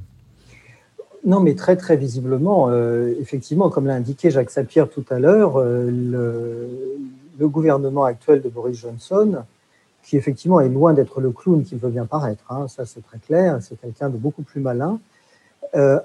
[1.25, 5.57] Non, mais très très visiblement, euh, effectivement, comme l'a indiqué Jacques Sapir tout à l'heure,
[5.57, 5.89] euh,
[7.39, 9.43] le, gouvernement actuel de Boris Johnson,
[10.05, 13.19] qui effectivement est loin d'être le clown qu'il veut bien paraître, hein, ça c'est très
[13.19, 15.01] clair, c'est quelqu'un de beaucoup plus malin,
[15.75, 15.99] euh,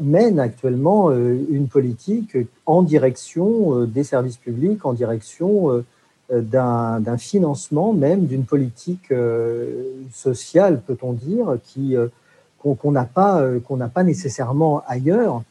[0.00, 2.36] mène actuellement une politique
[2.66, 5.84] en direction des services publics, en direction
[6.30, 9.12] d'un financement même d'une politique
[10.12, 11.96] sociale, peut-on dire, qui
[12.62, 15.42] qu'on n'a pas, euh, qu'on n'a pas nécessairement ailleurs.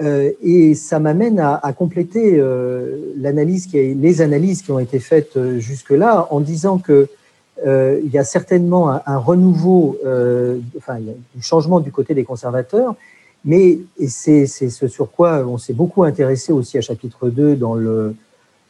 [0.00, 5.36] Euh, et ça m'amène à, compléter euh, l'analyse qui les analyses qui ont été faites
[5.58, 7.08] jusque-là en disant que
[7.66, 9.98] il y a certainement un, renouveau,
[10.76, 12.94] enfin, y a du changement du côté des conservateurs,
[13.44, 18.14] mais c'est, ce sur quoi on s'est beaucoup intéressé aussi à chapitre 2 dans le.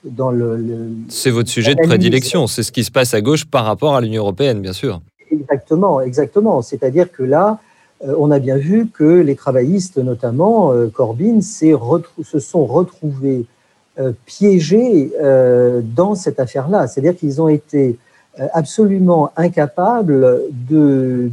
[0.04, 3.64] Dans le, c'est votre sujet de prédilection, c'est ce qui se passe à gauche par
[3.66, 5.02] rapport à l'Union européenne, bien sûr.
[5.40, 6.62] Exactement, exactement.
[6.62, 7.58] C'est-à-dire que là,
[8.04, 13.46] euh, on a bien vu que les travaillistes, notamment euh, Corbyn, se sont retrouvés
[13.98, 15.12] euh, piégés
[15.96, 16.86] dans cette affaire-là.
[16.86, 17.98] C'est-à-dire qu'ils ont été
[18.52, 21.30] absolument incapables de,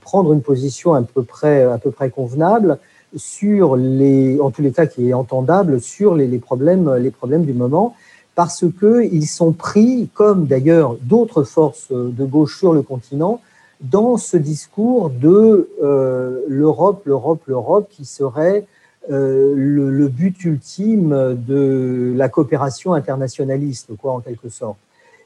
[0.00, 1.66] prendre une position à peu près,
[2.14, 2.78] convenable
[3.16, 7.52] sur les, en tous les cas qui est entendable, sur les, problèmes, les problèmes du
[7.52, 7.96] moment,
[8.40, 13.42] parce qu'ils sont pris, comme d'ailleurs d'autres forces de gauche sur le continent,
[13.82, 18.64] dans ce discours de euh, l'Europe, l'Europe, l'Europe, qui serait
[19.10, 24.78] euh, le, but ultime de la coopération internationaliste, quoi, en quelque sorte.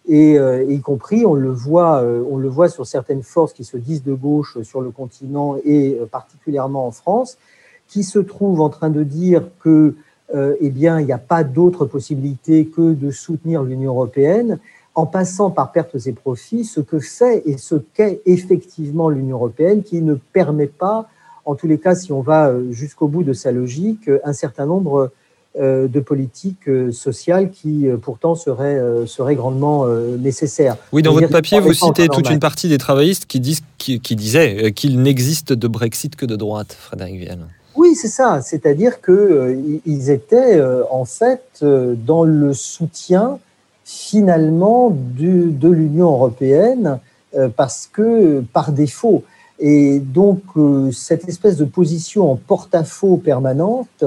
[0.08, 3.76] Et, euh, y compris, on le voit, on le voit sur certaines forces qui se
[3.76, 7.38] disent de gauche sur le continent et particulièrement en France,
[7.86, 9.94] qui se trouvent en train de dire que,
[10.34, 14.58] eh bien, il n'y a pas d'autre possibilité que de soutenir l'Union européenne
[14.94, 19.82] en passant par pertes et profits, ce que fait et ce qu'est effectivement l'Union européenne,
[19.82, 21.08] qui ne permet pas,
[21.44, 24.66] en tous les cas, si on va euh, jusqu'au bout de sa logique, un certain
[24.66, 25.10] nombre
[25.60, 29.86] euh, de politiques euh, sociales qui pourtant seraient, seraient grandement
[30.18, 30.76] nécessaires.
[30.92, 34.72] Oui, dans votre papier, vous citez toute une partie des travaillistes qui, disent, qui, disaient
[34.72, 37.48] qu'il n'existe de Brexit que de droite, Frédéric Vienne.
[37.76, 38.40] Oui, c'est ça.
[38.40, 43.38] C'est-à-dire qu'ils étaient en fait dans le soutien
[43.84, 47.00] finalement de l'Union européenne
[47.36, 49.24] euh, parce que par défaut.
[49.58, 54.04] Et donc euh, cette espèce de position en porte-à-faux permanente,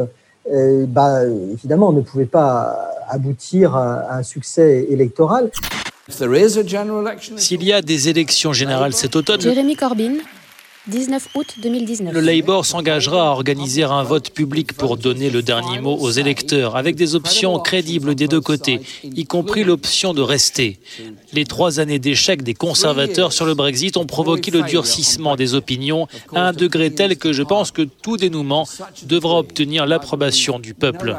[0.51, 5.51] euh, bah, évidemment, ne pouvait pas aboutir à un succès électoral.
[6.09, 10.13] S'il y a des élections générales cet automne, Jérémy Corbyn
[10.87, 12.13] 19 août 2019.
[12.13, 16.75] Le Labour s'engagera à organiser un vote public pour donner le dernier mot aux électeurs,
[16.75, 20.79] avec des options crédibles des deux côtés, y compris l'option de rester.
[21.33, 26.07] Les trois années d'échec des conservateurs sur le Brexit ont provoqué le durcissement des opinions
[26.33, 28.67] à un degré tel que je pense que tout dénouement
[29.03, 31.15] devra obtenir l'approbation du peuple.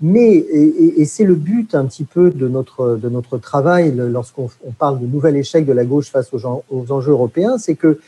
[0.00, 4.98] Mais, et, c'est le but un petit peu de notre, de notre travail lorsqu'on parle
[4.98, 8.00] de nouvel échec de la gauche face aux, aux enjeux européens, c'est que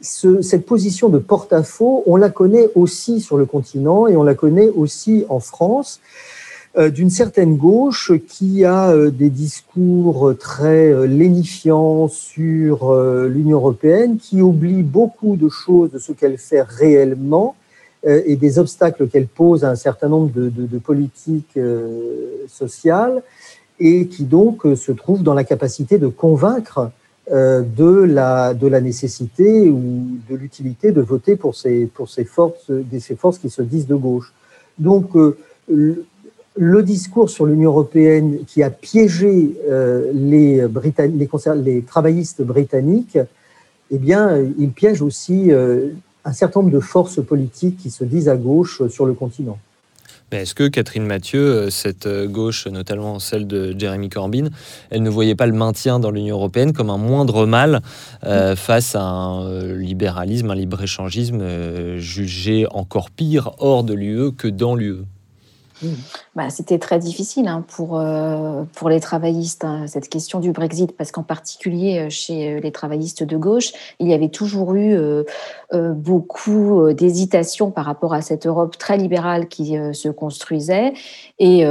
[0.00, 4.34] ce, cette position de porte-à-faux, on la connaît aussi sur le continent et on la
[4.34, 6.00] connaît aussi en France
[6.76, 12.94] euh, d'une certaine gauche qui a euh, des discours très euh, lénifiants sur
[13.26, 17.56] l'Union européenne, qui oublie beaucoup de choses de ce qu'elle fait réellement
[18.04, 23.22] et des obstacles qu'elle pose à un certain nombre de, politiques euh, sociales
[23.80, 26.90] et qui donc euh, se trouve dans la capacité de convaincre
[27.30, 33.36] de la, nécessité ou de l'utilité de voter pour ces, pour ces, forces, ces forces
[33.36, 34.32] qui se disent de gauche.
[34.78, 35.10] Donc,
[35.68, 39.54] le discours sur l'Union européenne qui a piégé
[40.14, 43.18] les, les, les, travaillistes britanniques,
[43.90, 45.50] eh bien, il piège aussi
[46.28, 49.58] un certain nombre de forces politiques qui se disent à gauche sur le continent.
[50.30, 54.50] Est-ce que Catherine Mathieu, euh, cette euh, gauche, notamment celle de Jeremy Corbyn,
[54.90, 57.80] elle ne voyait pas le maintien dans l'Union européenne comme un moindre mal
[58.24, 64.74] euh, face à un libéralisme, un libre-échangisme jugé encore pire hors de l'UE que dans
[64.74, 65.04] l'UE?
[66.34, 70.96] Bah, C'était très difficile hein, pour, euh, pour les travaillistes, hein, cette question du Brexit,
[70.96, 74.96] parce qu'en particulier euh, chez euh, les travaillistes de gauche, il y avait toujours eu
[75.72, 80.92] beaucoup d'hésitation par rapport à cette Europe très libérale qui se construisait.
[81.38, 81.64] Et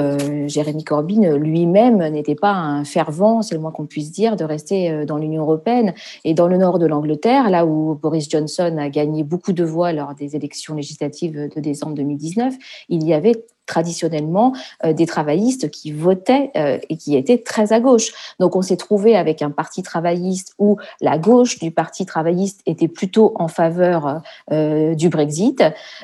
[0.47, 5.05] Jérémy Corbyn lui-même n'était pas un fervent, c'est le moins qu'on puisse dire, de rester
[5.05, 5.93] dans l'Union européenne.
[6.23, 9.91] Et dans le nord de l'Angleterre, là où Boris Johnson a gagné beaucoup de voix
[9.93, 12.55] lors des élections législatives de décembre 2019,
[12.89, 14.53] il y avait traditionnellement
[14.83, 18.11] euh, des travaillistes qui votaient euh, et qui étaient très à gauche.
[18.39, 22.87] Donc on s'est trouvé avec un parti travailliste où la gauche du parti travailliste était
[22.87, 25.63] plutôt en faveur euh, du Brexit,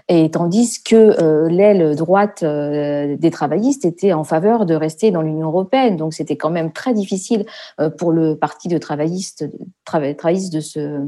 [0.10, 5.96] et tandis que l'aile droite des travaillistes était en faveur de rester dans l'Union européenne.
[5.96, 7.46] Donc c'était quand même très difficile
[7.98, 9.46] pour le parti de travaillistes,
[9.86, 11.00] travaillistes de se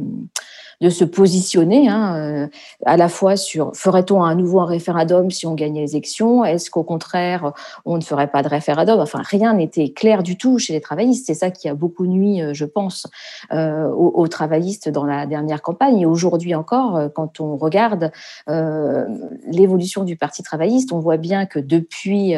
[0.82, 2.48] de se positionner hein, euh,
[2.86, 6.44] à la fois sur ferait-on à nouveau un référendum si on gagnait les élections?
[6.44, 7.54] Est-ce qu'au contraire,
[7.86, 9.00] on ne ferait pas de référendum?
[9.00, 11.26] Enfin, rien n'était clair du tout chez les travaillistes.
[11.28, 13.08] C'est ça qui a beaucoup nuit, euh, je pense,
[13.52, 16.00] euh, aux, travaillistes dans la dernière campagne.
[16.00, 18.12] Et aujourd'hui encore, quand on regarde
[18.48, 22.34] l'évolution du Parti travailliste, on voit bien que depuis,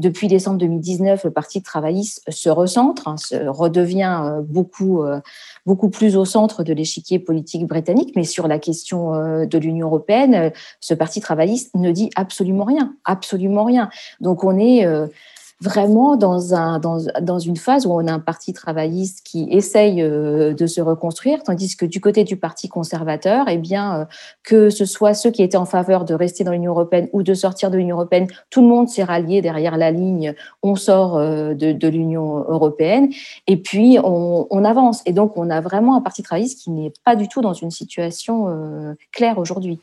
[0.00, 3.16] depuis décembre 2019, le Parti travailliste se recentre, hein,
[3.48, 5.04] redevient beaucoup,
[5.66, 9.86] beaucoup plus au centre de l'échiquier politique britannique, mais sur la question euh, de l'Union
[9.88, 13.90] européenne, euh, ce parti travailliste ne dit absolument rien, absolument rien.
[14.20, 15.06] Donc on est euh,
[15.60, 20.00] vraiment dans, un, dans, dans, une phase où on a un parti travailliste qui essaye
[20.00, 24.04] euh, de se reconstruire, tandis que du côté du parti conservateur, eh bien, euh,
[24.42, 27.34] que ce soit ceux qui étaient en faveur de rester dans l'Union européenne ou de
[27.34, 31.52] sortir de l'Union européenne, tout le monde s'est rallié derrière la ligne, on sort euh,
[31.54, 33.10] de, l'Union européenne,
[33.46, 35.02] et puis on, on, avance.
[35.04, 37.70] Et donc, on a vraiment un parti travailliste qui n'est pas du tout dans une
[37.70, 38.46] situation
[39.12, 39.80] claire aujourd'hui.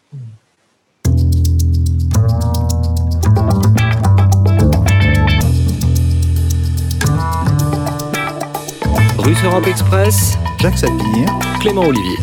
[9.27, 11.27] Russe Europe Express, Jacques Sapir,
[11.59, 12.15] Clément Olivier.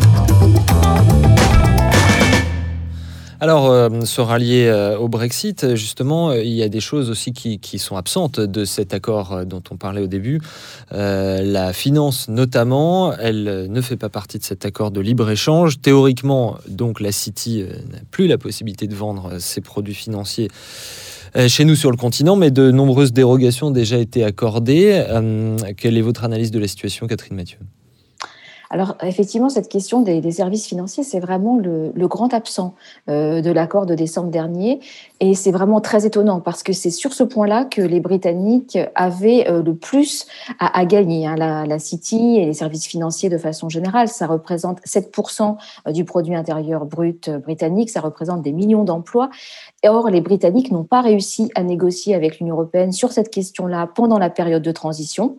[3.39, 7.31] Alors, euh, se rallier euh, au Brexit, justement, euh, il y a des choses aussi
[7.31, 10.41] qui, sont absentes de cet accord dont on parlait au début.
[10.89, 15.81] la finance, notamment, elle ne fait pas partie de cet accord de libre-échange.
[15.81, 20.49] Théoriquement, donc, la City n'a plus la possibilité de vendre ses produits financiers
[21.47, 25.03] chez nous sur le continent, mais de nombreuses dérogations ont déjà été accordées.
[25.77, 27.59] quelle est votre analyse de la situation, Catherine Mathieu?
[28.69, 32.75] Alors effectivement, cette question des, services financiers, c'est vraiment le, grand absent
[33.09, 34.79] euh, de l'accord de décembre dernier.
[35.19, 39.47] Et c'est vraiment très étonnant parce que c'est sur ce point-là que les Britanniques avaient
[39.47, 40.27] euh, le plus
[40.59, 41.25] à, gagner.
[41.25, 41.35] Hein.
[41.37, 45.55] La, la, City et les services financiers de façon générale, ça représente 7%
[45.93, 49.29] du produit intérieur brut britannique, ça représente des millions d'emplois.
[49.87, 54.19] Or, les Britanniques n'ont pas réussi à négocier avec l'Union européenne sur cette question-là pendant
[54.19, 55.37] la période de transition.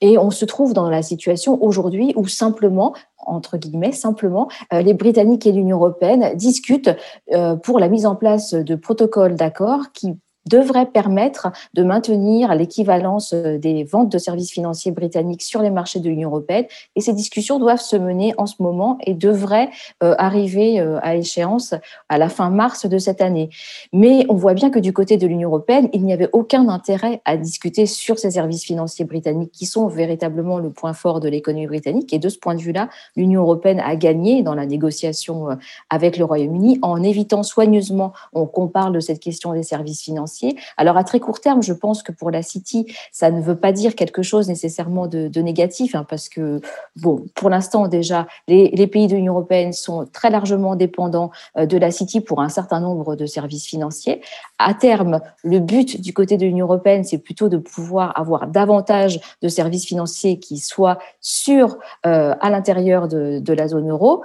[0.00, 4.94] Et on se trouve dans la situation aujourd'hui où simplement, entre guillemets, simplement, euh, les
[4.94, 6.90] Britanniques et l'Union européenne discutent
[7.32, 10.16] euh, pour la mise en place de protocoles d'accords qui
[10.48, 16.00] devrait permettre de maintenir l'équivalence euh, des ventes de services financiers britanniques sur les marchés
[16.00, 16.64] de l'Union européenne.
[16.96, 19.70] Et ces discussions doivent se mener en ce moment et devraient
[20.02, 21.74] euh, arriver euh, à échéance
[22.08, 23.50] à la fin mars de cette année.
[23.92, 27.20] Mais on voit bien que du côté de l'Union européenne, il n'y avait aucun intérêt
[27.24, 31.66] à discuter sur ces services financiers britanniques qui sont véritablement le point fort de l'économie
[31.66, 32.12] britannique.
[32.12, 35.48] Et de ce point de vue-là, l'Union européenne a gagné dans la négociation
[35.90, 40.37] avec le Royaume-Uni en évitant soigneusement qu'on parle de cette question des services financiers
[40.76, 43.72] alors à très court terme, je pense que pour la City, ça ne veut pas
[43.72, 46.60] dire quelque chose nécessairement de, négatif, hein, parce que
[46.96, 51.76] bon, pour l'instant déjà, les, pays de l'Union européenne sont très largement dépendants euh, de
[51.76, 54.22] la City pour un certain nombre de services financiers.
[54.58, 59.20] À terme, le but du côté de l'Union européenne, c'est plutôt de pouvoir avoir davantage
[59.42, 61.76] de services financiers qui soient sûrs
[62.06, 64.22] euh, à l'intérieur de la zone euro.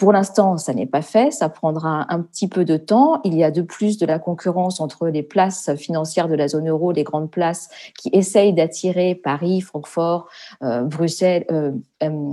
[0.00, 3.20] Pour l'instant, ça n'est pas fait, ça prendra un petit peu de temps.
[3.22, 6.70] Il y a de plus de la concurrence entre les places financières de la zone
[6.70, 10.26] euro, les grandes places qui essayent d'attirer Paris, Francfort,
[10.62, 11.72] euh, Bruxelles, euh,
[12.02, 12.32] euh,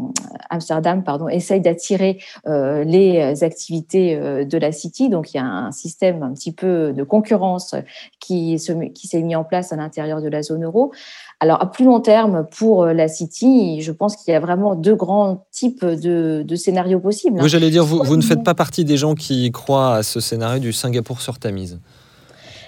[0.50, 4.16] Amsterdam, pardon, essayent d'attirer les activités
[4.46, 5.10] de la City.
[5.10, 7.76] Donc il y a un système un petit peu de concurrence
[8.22, 8.56] qui,
[8.96, 10.94] qui s'est mis en place à l'intérieur de la zone euro.
[11.40, 14.74] Alors, à plus long terme, pour euh, la City, je pense qu'il y a vraiment
[14.74, 17.40] deux grands types de, scénarios possibles.
[17.40, 17.44] Hein.
[17.44, 20.20] Oui, j'allais dire, vous, vous ne faites pas partie des gens qui croient à ce
[20.20, 21.80] scénario du Singapour sur Tamise.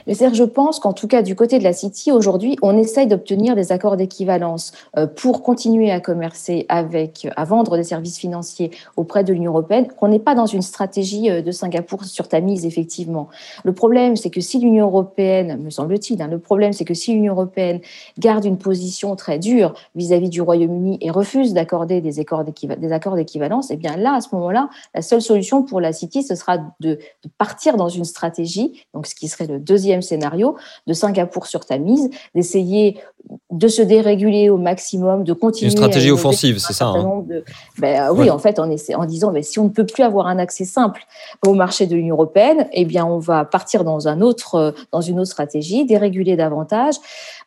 [0.09, 3.71] Je pense qu'en tout cas, du côté de la City, aujourd'hui, on essaye d'obtenir des
[3.71, 9.31] accords d'équivalence euh, pour continuer à commercer avec, à vendre des services financiers auprès de
[9.31, 13.29] l'Union européenne, qu'on n'est pas dans une stratégie euh, de Singapour sur Tamise, effectivement.
[13.63, 17.13] Le problème, c'est que si l'Union européenne, me semble-t-il, hein, le problème, c'est que si
[17.13, 17.79] l'Union européenne
[18.17, 22.45] garde une position très dure vis-à-vis du Royaume-Uni et refuse d'accorder des accords
[23.15, 26.57] d'équivalence, eh bien là, à ce moment-là, la seule solution pour la City, ce sera
[26.79, 31.45] de, de partir dans une stratégie, donc ce qui serait le deuxième scénario de Singapour
[31.45, 32.99] sur Tamise, d'essayer
[33.51, 35.71] de se déréguler au maximum, de continuer.
[35.71, 37.23] Une stratégie offensive, c'est ça hein.
[37.79, 40.27] ben, euh, Oui, en fait, en, en disant mais si on ne peut plus avoir
[40.27, 41.01] un accès simple
[41.47, 45.01] au marché de l'Union européenne, eh bien, on va partir dans, un autre, euh, dans
[45.01, 46.95] une autre stratégie, déréguler davantage.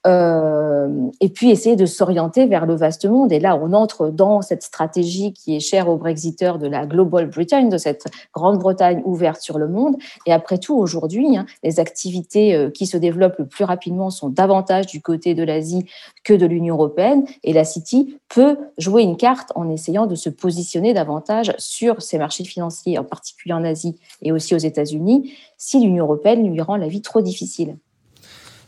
[0.05, 0.89] Euh,
[1.21, 3.31] et puis essayer de s'orienter vers le vaste monde.
[3.31, 7.27] Et là, on entre dans cette stratégie qui est chère aux Brexiteurs de la Global
[7.27, 9.95] Britain, de cette Grande-Bretagne ouverte sur le monde.
[10.27, 14.87] Et après tout, aujourd'hui, hein, les activités qui se développent le plus rapidement sont davantage
[14.87, 15.87] du côté de l'Asie
[16.25, 17.25] que de l'Union européenne.
[17.43, 22.19] Et la City peut jouer une carte en essayant de se positionner davantage sur ces
[22.19, 26.77] marchés financiers, en particulier en Asie et aussi aux États-Unis, si l'Union européenne lui rend
[26.77, 27.77] la vie trop difficile.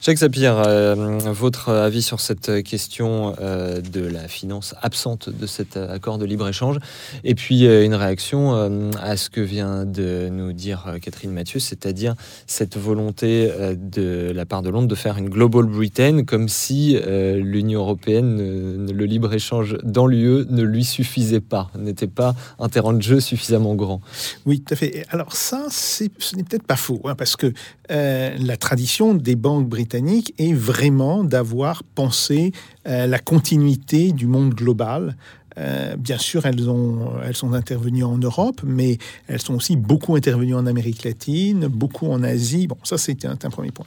[0.04, 0.94] Jacques Sapir, euh,
[1.32, 6.76] votre avis sur cette question euh, de la finance absente de cet accord de libre-échange,
[7.24, 8.52] et puis euh, une réaction
[9.00, 14.60] à ce que vient de nous dire Catherine Mathieu, c'est-à-dire cette volonté de la part
[14.60, 20.44] de Londres de faire une Global Britain, comme si l'Union européenne, le libre-échange dans l'UE
[20.50, 24.02] ne lui suffisait pas, n'était pas un terrain de jeu suffisamment grand.
[24.44, 25.06] Oui, tout à fait.
[25.08, 26.04] Alors ça, ce
[26.36, 27.52] n'est peut-être pas faux, hein, parce que
[27.88, 32.52] la tradition des banques britanniques est vraiment d'avoir pensé
[32.86, 35.16] euh, la continuité du monde global.
[35.56, 40.16] Euh, bien sûr, elles, ont, elles sont intervenues en Europe, mais elles sont aussi beaucoup
[40.16, 42.66] intervenues en Amérique latine, beaucoup en Asie.
[42.66, 43.86] Bon, ça, c'est un, premier point.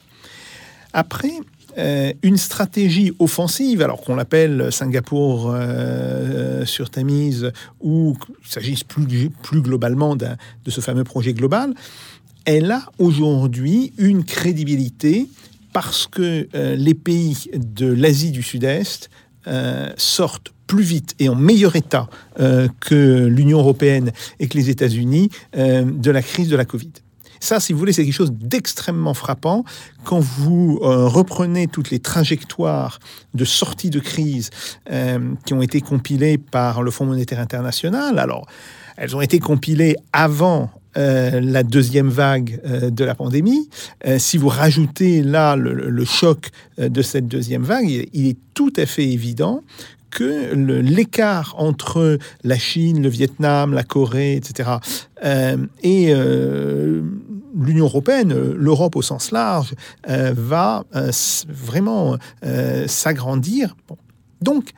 [0.93, 1.33] Après,
[1.77, 5.53] euh, une stratégie offensive, alors qu'on l'appelle Singapour
[6.63, 7.51] sur Tamise,
[7.81, 10.37] ou qu'il s'agisse plus, plus globalement de
[10.67, 11.73] ce fameux projet global,
[12.47, 15.27] elle a aujourd'hui une crédibilité
[15.77, 19.11] parce que euh, les pays de l'Asie du Sud-Est
[19.45, 22.09] euh, sortent plus vite et en meilleur état
[22.39, 26.93] euh, que l'Union européenne et que les États-Unis de la crise de la Covid.
[27.39, 29.65] Ça, si vous voulez, c'est quelque chose d'extrêmement frappant
[30.03, 32.97] quand vous reprenez toutes les trajectoires
[33.35, 34.49] de sortie de crise
[35.45, 38.17] qui ont été compilées par le Fonds monétaire international.
[38.17, 38.47] Alors,
[38.97, 42.59] elles ont été compilées avant la deuxième vague
[42.91, 43.69] de la pandémie,
[44.17, 49.05] si vous rajoutez là le, choc de cette deuxième vague, il, est tout à fait
[49.05, 49.61] évident
[50.09, 54.71] que l'écart entre la Chine, le Vietnam, la Corée, etc.,
[55.83, 56.13] et
[57.55, 59.75] l'Union européenne, l'Europe au sens large,
[60.07, 60.83] va
[61.47, 62.17] vraiment
[62.87, 63.75] s'agrandir.
[64.41, 64.71] Donc,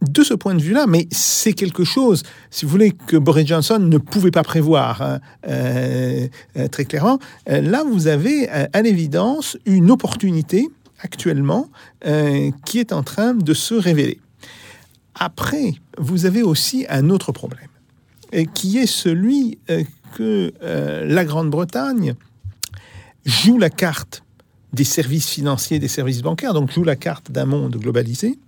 [0.00, 3.78] de ce point de vue-là, mais c'est quelque chose, si vous voulez, que Boris Johnson
[3.78, 6.26] ne pouvait pas prévoir hein, euh,
[6.56, 7.18] euh, très clairement.
[7.48, 10.68] Euh, là, vous avez à l'évidence une opportunité
[11.02, 11.68] actuellement
[12.64, 14.20] qui est en train de se révéler.
[15.14, 17.68] Après, vous avez aussi un autre problème,
[18.54, 19.58] qui est celui
[20.14, 22.14] que la Grande-Bretagne
[23.24, 24.22] joue la carte
[24.72, 28.38] des services financiers, des services bancaires, donc joue la carte d'un monde globalisé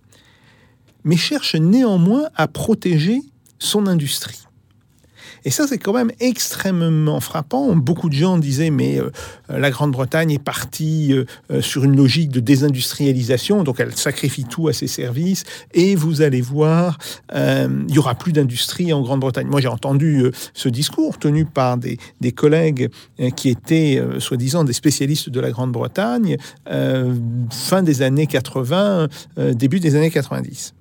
[1.04, 3.20] mais cherche néanmoins à protéger
[3.58, 4.42] son industrie.
[5.44, 7.74] Et ça, c'est quand même extrêmement frappant.
[7.74, 9.10] Beaucoup de gens disaient, mais euh,
[9.48, 14.68] la Grande-Bretagne est partie euh, euh, sur une logique de désindustrialisation, donc elle sacrifie tout
[14.68, 15.44] à ses services,
[15.74, 16.98] et vous allez voir,
[17.34, 19.46] il y aura plus d'industrie en Grande-Bretagne.
[19.46, 22.90] Moi, j'ai entendu ce discours tenu par des, des collègues
[23.36, 26.36] qui étaient, soi-disant, des spécialistes de la Grande-Bretagne,
[27.50, 29.08] fin des années 80,
[29.54, 30.74] début des années 90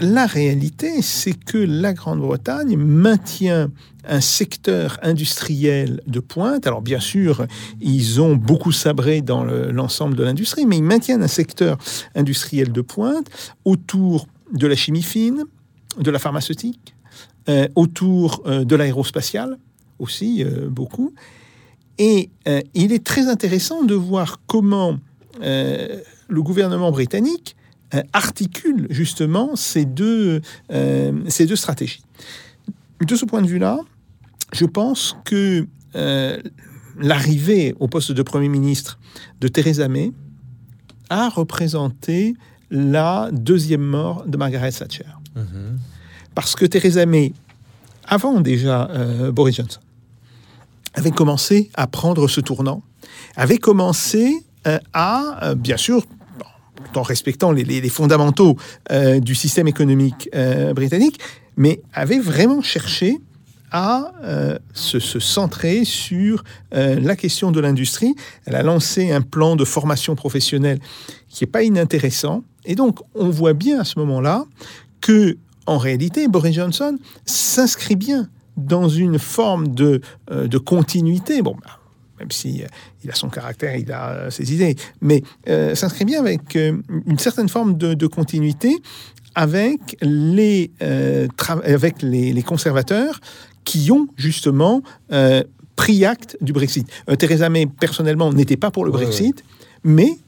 [0.00, 3.70] la réalité, c'est que la Grande-Bretagne maintient
[4.08, 6.66] un secteur industriel de pointe.
[6.66, 7.46] Alors bien sûr,
[7.80, 11.78] ils ont beaucoup sabré dans l'ensemble de l'industrie, mais ils maintiennent un secteur
[12.14, 13.26] industriel de pointe
[13.64, 15.44] autour de la chimie fine,
[15.98, 16.94] de la pharmaceutique,
[17.48, 19.58] euh, autour euh, de l'aérospatial
[19.98, 21.14] aussi euh, beaucoup.
[21.98, 22.30] Et
[22.72, 24.96] il est très intéressant de voir comment
[25.42, 27.56] le gouvernement britannique
[28.12, 32.02] articule justement ces deux, euh, ces deux stratégies.
[33.00, 33.78] De ce point de vue-là,
[34.52, 35.66] je pense que
[35.96, 36.38] euh,
[36.98, 38.98] l'arrivée au poste de Premier ministre
[39.40, 40.12] de Theresa May
[41.08, 42.34] a représenté
[42.70, 45.04] la deuxième mort de Margaret Thatcher.
[45.34, 45.78] Mhm.
[46.34, 47.32] Parce que Theresa May,
[48.04, 48.88] avant déjà
[49.32, 49.80] Boris Johnson,
[50.94, 52.82] avait commencé à prendre ce tournant,
[53.34, 54.44] avait commencé
[54.92, 56.06] à, bien sûr,
[56.94, 58.56] en respectant les, fondamentaux
[58.90, 61.20] euh, du système économique euh, britannique,
[61.56, 63.20] mais avait vraiment cherché
[63.72, 68.14] à euh, se, centrer sur la question de l'industrie.
[68.46, 70.80] Elle a lancé un plan de formation professionnelle
[71.28, 72.42] qui n'est pas inintéressant.
[72.64, 74.44] Et donc, on voit bien à ce moment-là
[75.00, 80.00] que, en réalité, Boris Johnson s'inscrit bien dans une forme de,
[80.30, 81.40] de continuité.
[81.40, 81.79] Bon, bah,
[82.20, 82.66] même si euh,
[83.02, 87.18] il a son caractère, il a euh, ses idées, mais euh, s'inscrit bien avec une
[87.18, 88.76] certaine forme de, continuité
[89.34, 90.70] avec les,
[91.40, 93.20] avec les, conservateurs
[93.64, 94.82] qui ont justement
[95.76, 96.86] pris acte du Brexit.
[97.18, 99.44] Theresa May, personnellement, n'était pas pour le Brexit,
[99.84, 100.18] mais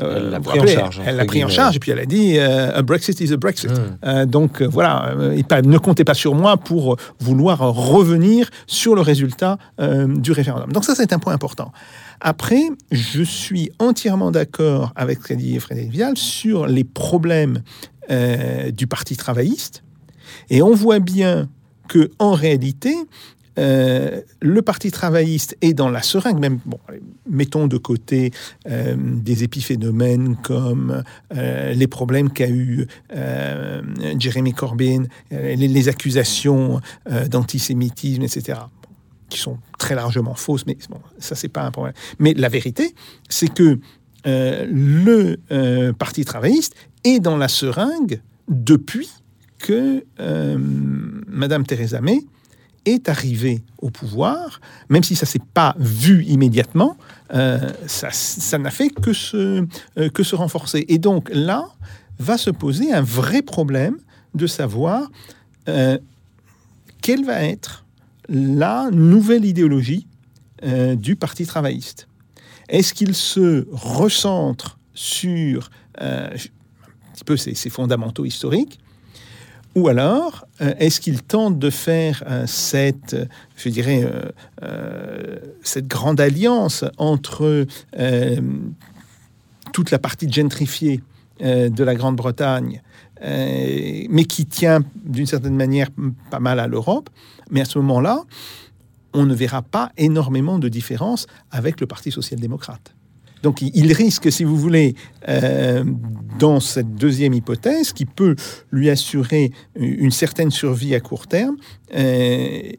[0.00, 1.00] elle l'a pris en charge.
[1.04, 3.70] Elle l'a pris en charge et puis elle a dit a Brexit is a Brexit.
[3.70, 4.24] Hmm.
[4.26, 10.72] donc voilà, ne comptez pas sur moi pour vouloir revenir sur le résultat du référendum.
[10.72, 11.72] Donc ça, c'est un point important.
[12.20, 17.62] Après, je suis entièrement d'accord avec ce qu'a dit Frédéric Vial sur les problèmes
[18.08, 19.82] du Parti travailliste.
[20.48, 21.48] Et on voit bien
[21.88, 22.94] que en réalité,
[23.58, 26.78] euh, le Parti travailliste est dans la seringue, même, bon,
[27.30, 28.32] mettons de côté
[28.68, 31.02] euh, des épiphénomènes comme
[31.34, 32.86] euh, les problèmes qu'a eu
[34.18, 36.80] Jeremy Corbyn, les, accusations
[37.28, 38.60] d'antisémitisme, etc.,
[39.28, 41.94] qui sont très largement fausses, mais bon, ça, c'est pas un problème.
[42.18, 42.94] Mais la vérité,
[43.28, 43.78] c'est que
[44.24, 45.36] le
[45.92, 46.74] Parti travailliste
[47.04, 49.10] est dans la seringue depuis
[49.58, 50.04] que
[51.28, 52.24] Madame Theresa May
[52.84, 56.96] est arrivé au pouvoir, même si ça s'est pas vu immédiatement,
[57.34, 59.66] euh, ça n'a fait que se,
[59.98, 60.84] euh, que se renforcer.
[60.88, 61.66] Et donc là,
[62.18, 63.98] va se poser un vrai problème
[64.34, 65.10] de savoir
[65.68, 65.98] euh,
[67.02, 67.84] quelle va être
[68.28, 70.06] la nouvelle idéologie
[70.96, 72.06] du Parti travailliste.
[72.68, 76.28] Est-ce qu'il se recentre sur un
[77.14, 78.78] petit peu ses fondamentaux historiques
[79.76, 83.16] ou alors, euh, est-ce qu'il tente de faire euh, cette,
[83.56, 84.04] je dirais,
[84.62, 87.66] euh, cette grande alliance entre
[89.72, 91.02] toute la partie gentrifiée
[91.40, 92.82] de la Grande-Bretagne,
[93.22, 95.88] mais qui tient d'une certaine manière
[96.30, 97.08] pas mal à l'Europe,
[97.50, 98.24] mais à ce moment-là,
[99.14, 102.94] on ne verra pas énormément de différence avec le Parti social-démocrate.
[103.42, 104.94] Donc il risque, si vous voulez,
[105.28, 105.84] euh,
[106.38, 108.36] dans cette deuxième hypothèse, qui peut
[108.70, 111.56] lui assurer une certaine survie à court terme,
[111.94, 112.72] euh,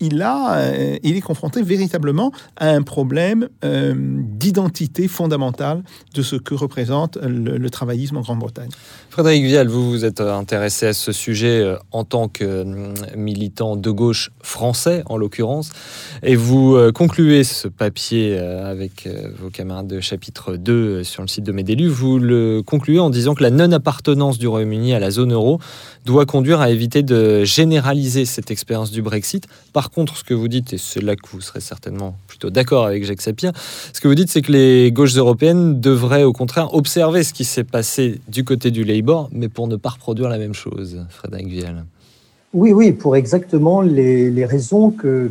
[0.00, 5.82] il, a, euh, il est confronté véritablement à un problème euh, d'identité fondamentale
[6.14, 8.70] de ce que représente le, travaillisme en Grande-Bretagne.
[9.10, 12.64] Frédéric Vial, vous vous êtes intéressé à ce sujet euh, en tant que
[13.16, 15.70] militant de gauche français, en l'occurrence,
[16.22, 21.52] et vous concluez ce papier avec vos camarades de chapitre 2 sur le site de
[21.52, 21.88] Médélu.
[21.88, 25.60] Vous le concluez en disant que la non-appartenance du Royaume-Uni à la zone euro
[26.04, 29.46] doit conduire à éviter de généraliser cette expérience du Brexit.
[29.72, 32.86] Par contre, ce que vous dites, et c'est là que vous serez certainement plutôt d'accord
[32.86, 33.52] avec Jacques Sapir,
[33.92, 37.44] ce que vous dites, c'est que les gauches européennes devraient au contraire observer ce qui
[37.44, 41.48] s'est passé du côté du Labour, mais pour ne pas reproduire la même chose, Frédéric
[41.48, 41.84] Vial.
[42.52, 45.30] Oui, oui, pour exactement les, raisons que,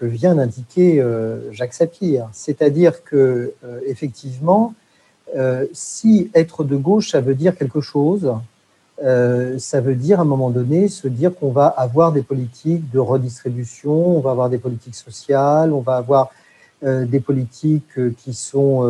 [0.00, 2.28] vient d'indiquer euh, Jacques Sapir.
[2.32, 4.72] C'est-à-dire que, euh, effectivement,
[5.36, 8.32] euh, si être de gauche, ça veut dire quelque chose,
[9.02, 12.88] euh, ça veut dire à un moment donné se dire qu'on va avoir des politiques
[12.92, 16.30] de redistribution, on va avoir des politiques sociales, on va avoir
[16.84, 18.82] euh, des politiques euh, qui sont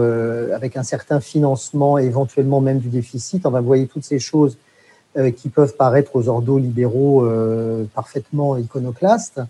[0.55, 3.47] avec un certain financement, éventuellement même du déficit.
[3.47, 4.59] On va voir toutes ces choses
[5.37, 7.29] qui peuvent paraître aux ordos libéraux
[7.95, 9.43] parfaitement iconoclastes.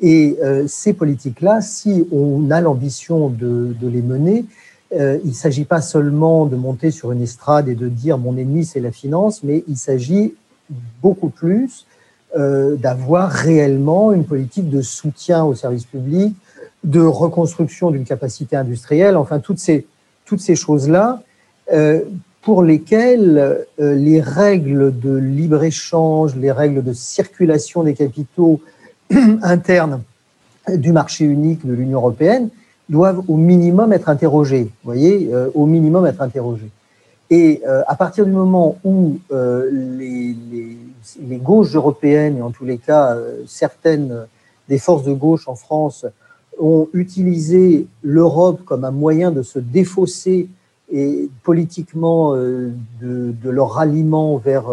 [0.00, 4.46] Et ces politiques-là, si on a l'ambition de, de, les mener,
[4.94, 8.36] euh, il ne s'agit pas seulement de monter sur une estrade et de dire mon
[8.36, 10.34] ennemi c'est la finance, mais il s'agit
[11.00, 11.86] beaucoup plus
[12.36, 16.36] euh, d'avoir réellement une politique de soutien aux services publics,
[16.84, 19.86] de reconstruction d'une capacité industrielle, enfin toutes ces,
[20.54, 21.22] choses-là
[21.72, 22.00] euh,
[22.42, 28.60] pour lesquelles les règles de libre-échange, les règles de circulation des capitaux
[29.42, 30.02] internes
[30.68, 32.50] du marché unique de l'Union européenne
[32.92, 34.70] doivent au minimum être interrogés.
[34.84, 36.70] Voyez, euh, au minimum être interrogés.
[37.30, 40.36] Et euh, à partir du moment où euh, les,
[41.26, 43.16] les, gauches européennes, et en tous les cas
[43.46, 44.26] certaines
[44.68, 46.04] des forces de gauche en France,
[46.60, 50.48] ont utilisé l'Europe comme un moyen de se défausser
[50.92, 54.66] et politiquement de, de, leur ralliement vers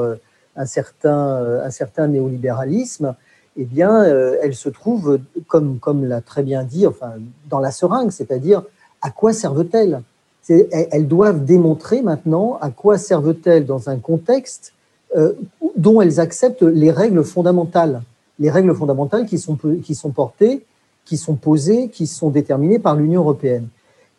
[0.57, 3.15] un certain, un certain néolibéralisme,
[3.57, 7.13] eh bien, euh, elles se trouvent, comme, comme l'a très bien dit, enfin,
[7.49, 8.63] dans la seringue, c'est-à-dire
[9.01, 10.01] à quoi servent-elles?
[10.47, 14.73] Elles doivent démontrer maintenant à quoi servent-elles dans un contexte
[15.15, 15.33] euh,
[15.75, 18.01] dont elles acceptent les règles fondamentales,
[18.39, 20.65] les règles fondamentales qui sont, qui sont portées,
[21.05, 23.67] qui sont posées, qui sont déterminées par l'Union européenne.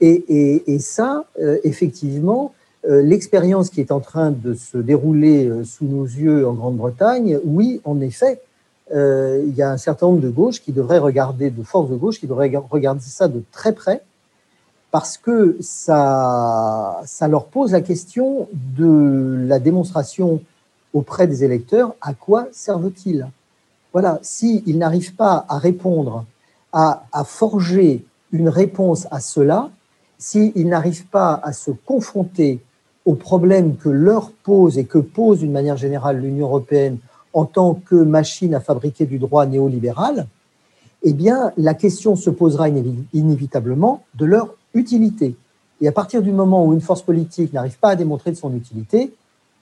[0.00, 2.54] Et, ça, euh, effectivement,
[2.84, 8.00] l'expérience qui est en train de se dérouler sous nos yeux en Grande-Bretagne, oui, en
[8.00, 8.40] effet,
[8.92, 11.96] euh, il y a un certain nombre de gauches qui devraient regarder, de forces de
[11.96, 14.02] gauche qui devraient regarder ça de très près,
[14.90, 20.40] parce que ça, ça leur pose la question de la démonstration
[20.92, 23.28] auprès des électeurs à quoi servent-ils?
[23.92, 26.24] Voilà, s'ils n'arrivent pas à répondre,
[26.72, 29.70] à, à, forger une réponse à cela,
[30.18, 32.60] s'ils n'arrivent pas à se confronter
[33.04, 36.98] aux problèmes que leur pose et que pose d'une manière générale l'Union européenne
[37.32, 40.26] en tant que machine à fabriquer du droit néolibéral,
[41.02, 41.14] eh
[41.56, 45.34] la question se posera inévitablement de leur utilité.
[45.80, 48.54] Et à partir du moment où une force politique n'arrive pas à démontrer de son
[48.54, 49.12] utilité,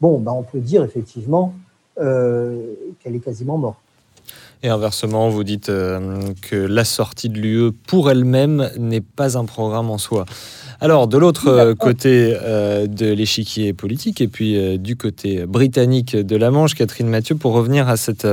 [0.00, 1.54] bon, ben on peut dire effectivement
[2.00, 3.78] euh, qu'elle est quasiment morte.
[4.62, 9.44] Et inversement, vous dites euh, que la sortie de l'UE pour elle-même n'est pas un
[9.44, 10.26] programme en soi.
[10.80, 16.14] Alors, de l'autre euh, côté euh, de l'échiquier politique et puis euh, du côté britannique
[16.14, 18.28] de la Manche, Catherine Mathieu, pour revenir à cette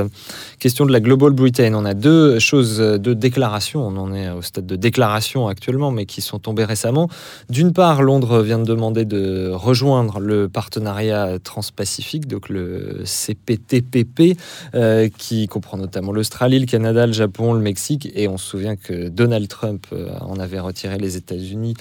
[0.60, 3.84] question de la Global Britain, on a deux choses, deux déclarations.
[3.84, 7.08] On en est au stade de déclaration actuellement, mais qui sont tombées récemment.
[7.50, 14.38] D'une part, Londres vient de demander de rejoindre le partenariat transpacifique, donc le CPTPP,
[15.18, 18.08] qui comprend notamment l'Australie, le Canada, le Japon, le Mexique.
[18.14, 19.86] Et on se souvient que Donald Trump
[20.20, 21.74] en avait retiré les États-Unis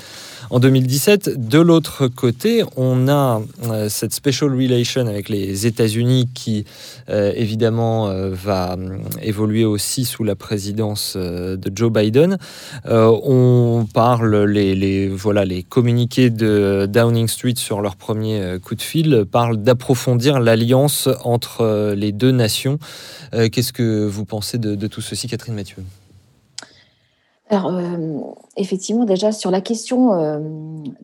[0.54, 1.47] en 2017.
[1.49, 6.65] De l'autre côté, on a euh, cette special relation avec les États-Unis qui,
[7.09, 8.77] euh, évidemment, euh, va
[9.21, 12.37] évoluer aussi sous la présidence de Joe Biden.
[12.85, 20.39] on parle, les, communiqués de Downing Street sur leur premier coup de fil parlent d'approfondir
[20.39, 22.79] l'alliance entre les deux nations.
[23.31, 25.83] Qu'est-ce que vous pensez de tout ceci, Catherine Mathieu?
[27.47, 28.21] Alors, euh,
[28.57, 30.39] effectivement, déjà sur la question euh,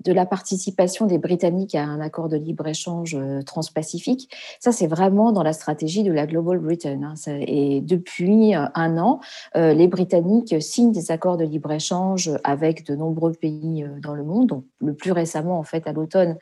[0.03, 4.27] de la participation des Britanniques à un accord de libre-échange euh, transpacifique,
[4.59, 7.01] ça c'est vraiment dans la stratégie de la Global Britain.
[7.03, 7.13] Hein.
[7.27, 9.19] et depuis un an,
[9.55, 14.47] les Britanniques signent des accords de libre-échange avec de nombreux pays dans le monde.
[14.47, 16.37] Donc, le plus récemment, en fait, à l'automne,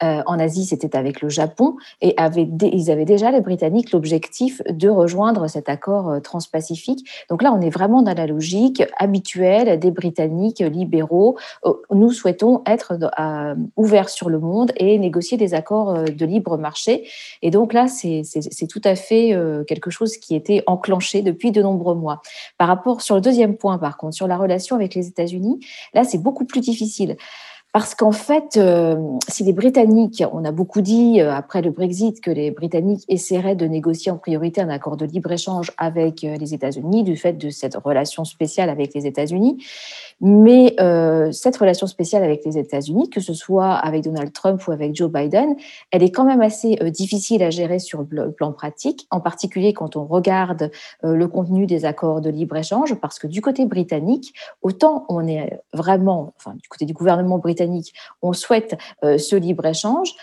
[0.00, 1.76] en Asie, c'était avec le Japon.
[2.00, 2.14] Et
[2.62, 7.08] ils avaient déjà, les Britanniques, l'objectif de rejoindre cet accord transpacifique.
[7.30, 11.36] Donc là, on est vraiment dans la logique habituelle des Britanniques libéraux.
[11.90, 12.98] Nous souhaitons être
[13.76, 17.08] ouverts sur le monde et négocier des accords de libre marché.
[17.42, 18.22] Et donc là, c'est
[18.68, 19.36] tout à fait
[19.66, 22.20] quelque chose qui était enclenché depuis de nombreux mois.
[22.56, 25.60] Par rapport sur le deuxième point, par contre, sur la relation avec les États-Unis,
[25.94, 27.16] là, c'est beaucoup plus difficile.
[27.78, 28.96] Parce qu'en fait, euh,
[29.28, 33.54] si les Britanniques, on a beaucoup dit euh, après le Brexit que les Britanniques essaieraient
[33.54, 37.50] de négocier en priorité un accord de libre-échange avec euh, les États-Unis, du fait de
[37.50, 39.64] cette relation spéciale avec les États-Unis,
[40.20, 40.74] mais
[41.30, 45.08] cette relation spéciale avec les États-Unis, que ce soit avec Donald Trump ou avec Joe
[45.08, 45.54] Biden,
[45.92, 49.94] elle est quand même assez difficile à gérer sur le plan pratique, en particulier quand
[49.94, 50.72] on regarde
[51.04, 56.32] le contenu des accords de libre-échange, parce que du côté britannique, autant on est vraiment,
[56.36, 57.67] enfin du côté du gouvernement britannique,
[58.22, 60.14] on souhaite ce libre-échange,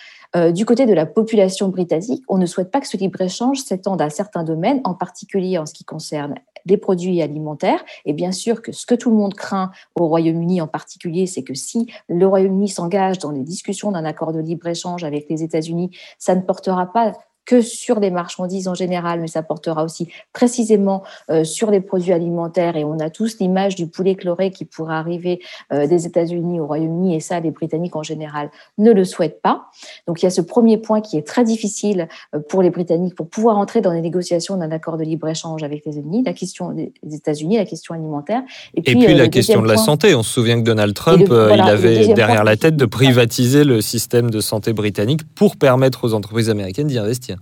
[0.53, 4.09] du côté de la population britannique, on ne souhaite pas que ce libre-échange s'étende à
[4.09, 6.35] certains domaines, en particulier en ce qui concerne
[6.65, 7.85] des produits alimentaires.
[8.05, 11.43] Et bien sûr que ce que tout le monde craint au Royaume-Uni en particulier, c'est
[11.43, 15.95] que si le Royaume-Uni s'engage dans les discussions d'un accord de libre-échange avec les États-Unis,
[16.17, 17.13] ça ne portera pas
[17.45, 22.13] que sur les marchandises en général, mais ça portera aussi précisément euh, sur les produits
[22.13, 22.75] alimentaires.
[22.75, 25.39] Et on a tous l'image du poulet chloré qui pourrait arriver
[25.71, 29.67] euh, des États-Unis au Royaume-Uni, et ça, les Britanniques en général ne le souhaitent pas.
[30.07, 33.15] Donc il y a ce premier point qui est très difficile euh, pour les Britanniques
[33.15, 36.71] pour pouvoir entrer dans les négociations d'un accord de libre-échange avec les États-Unis, la question
[36.71, 38.41] des États-Unis, la question alimentaire.
[38.73, 40.15] Et puis, la question de la santé.
[40.15, 44.29] On se souvient que Donald Trump, il avait derrière la tête de privatiser le système
[44.29, 47.34] de santé britannique pour permettre aux entreprises américaines d'y investir.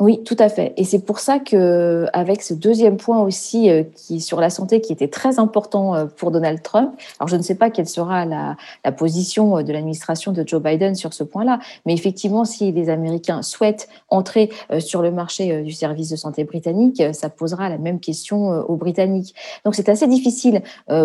[0.00, 0.74] Oui, tout à fait.
[0.76, 4.80] Et c'est pour ça que, avec ce deuxième point aussi, euh, qui sur la santé,
[4.80, 6.90] qui était très important euh, pour Donald Trump.
[7.20, 8.56] Alors, je ne sais pas quelle sera la,
[8.98, 13.42] position euh, de l'administration de Joe Biden sur ce point-là, mais effectivement, si les Américains
[13.42, 18.48] souhaitent entrer sur le marché du service de santé britannique, ça posera la même question
[18.48, 19.34] aux Britanniques.
[19.64, 20.62] Donc, c'est assez difficile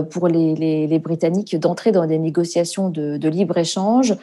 [0.10, 4.16] pour les, Britanniques d'entrer dans des négociations de, libre échange euh,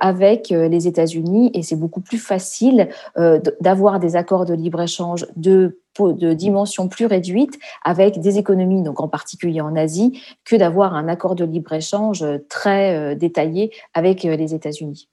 [0.00, 2.88] avec euh, les États-Unis et c'est beaucoup plus facile
[3.18, 9.00] euh, d'avoir des accords de libre-échange de de dimension plus réduite avec des économies, donc
[9.00, 15.08] en particulier en Asie, que d'avoir un accord de libre-échange très détaillé avec les États-Unis.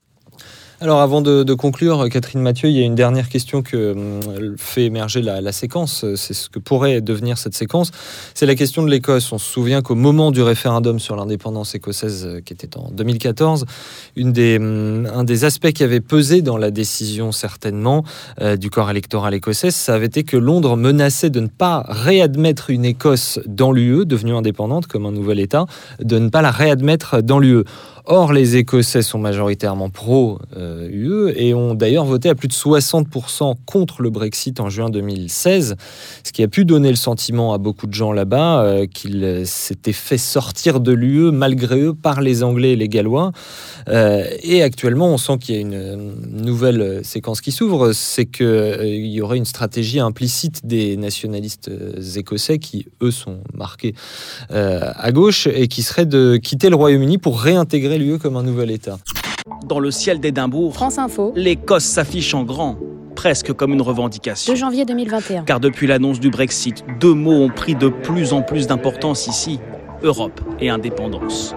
[0.79, 4.83] Alors avant de, conclure, Catherine Mathieu, il y a une dernière question que hum, fait
[4.83, 6.05] émerger la, séquence.
[6.15, 7.89] C'est ce que pourrait devenir cette séquence.
[8.35, 9.31] C'est la question de l'Écosse.
[9.31, 13.65] On se souvient qu'au moment du référendum sur l'indépendance écossaise, euh, qui était en 2014,
[14.15, 18.03] une des, hum, un des aspects qui avait pesé dans la décision certainement
[18.41, 22.69] euh, du corps électoral écossais, ça avait été que Londres menaçait de ne pas réadmettre
[22.69, 25.65] une Écosse dans l'UE, devenue indépendante comme un nouvel État,
[25.99, 27.63] de ne pas la réadmettre dans l'UE.
[28.09, 34.01] Or, les Écossais sont majoritairement pro-UE et ont d'ailleurs voté à plus de 60% contre
[34.01, 35.75] le Brexit en juin 2016,
[36.23, 39.91] ce qui a pu donner le sentiment à beaucoup de gens là-bas euh, qu'ils s'étaient
[39.91, 43.33] fait sortir de l'UE malgré eux par les Anglais et les Gallois.
[43.89, 48.45] Euh, et actuellement, on sent qu'il y a une nouvelle séquence qui s'ouvre, c'est qu'il
[48.45, 51.69] euh, y aurait une stratégie implicite des nationalistes
[52.15, 53.95] écossais qui, eux, sont marqués
[54.49, 58.71] à gauche et qui serait de quitter le Royaume-Uni pour réintégrer lieu comme un nouvel
[58.71, 58.97] État.
[59.65, 62.77] Dans le ciel d'Édimbourg, France Info, l'Écosse s'affiche en grand,
[63.15, 64.53] presque comme une revendication.
[64.53, 65.43] De janvier 2021.
[65.43, 69.59] Car depuis l'annonce du Brexit, deux mots ont pris de plus en plus d'importance ici
[70.03, 71.55] Europe et indépendance.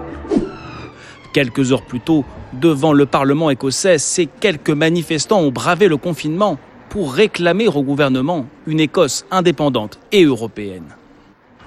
[1.32, 6.58] Quelques heures plus tôt, devant le Parlement écossais, ces quelques manifestants ont bravé le confinement
[6.88, 10.96] pour réclamer au gouvernement une Écosse indépendante et européenne.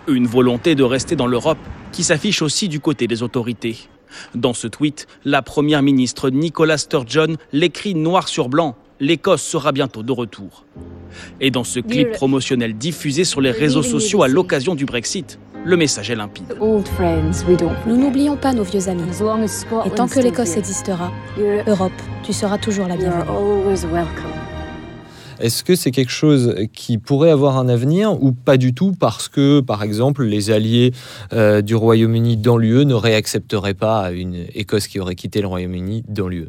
[0.07, 1.57] Une volonté de rester dans l'Europe
[1.93, 3.77] qui s'affiche aussi du côté des autorités.
[4.35, 10.01] Dans ce tweet, la première ministre Nicola Sturgeon l'écrit noir sur blanc L'Écosse sera bientôt
[10.01, 10.65] de retour.
[11.41, 15.77] Et dans ce clip promotionnel diffusé sur les réseaux sociaux à l'occasion du Brexit, le
[15.77, 16.55] message est limpide.
[16.59, 19.03] Nous n'oublions pas nos vieux amis.
[19.85, 21.11] Et tant que l'Écosse existera,
[21.67, 21.91] Europe,
[22.23, 23.23] tu seras toujours la bienvenue.
[25.43, 29.27] Est-ce que c'est quelque chose qui pourrait avoir un avenir ou pas du tout parce
[29.27, 30.93] que, par exemple, les alliés
[31.33, 36.05] euh, du Royaume-Uni dans l'UE ne réaccepteraient pas une Écosse qui aurait quitté le Royaume-Uni
[36.07, 36.47] dans l'UE?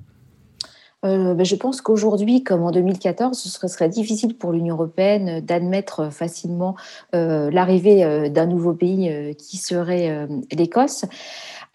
[1.04, 6.12] Euh, ben, je pense qu'aujourd'hui, comme en 2014, ce serait, difficile pour l'Union européenne d'admettre
[6.12, 6.76] facilement
[7.16, 11.04] euh, l'arrivée d'un nouveau pays qui serait l'Écosse.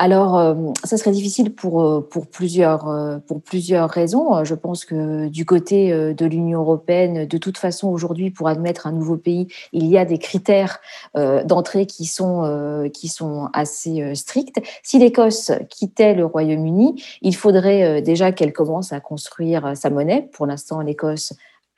[0.01, 4.45] Alors, euh, ça serait difficile pour, euh, euh, plusieurs raisons.
[4.45, 8.93] Je pense que du côté de l'Union européenne, de toute façon, aujourd'hui, pour admettre un
[8.93, 10.79] nouveau pays, il y a des critères
[11.15, 14.61] d'entrée qui, sont qui sont assez stricts.
[14.83, 20.29] Si l'Écosse quittait le Royaume-Uni, il faudrait déjà qu'elle commence à construire sa monnaie.
[20.31, 21.33] Pour l'instant, l'Écosse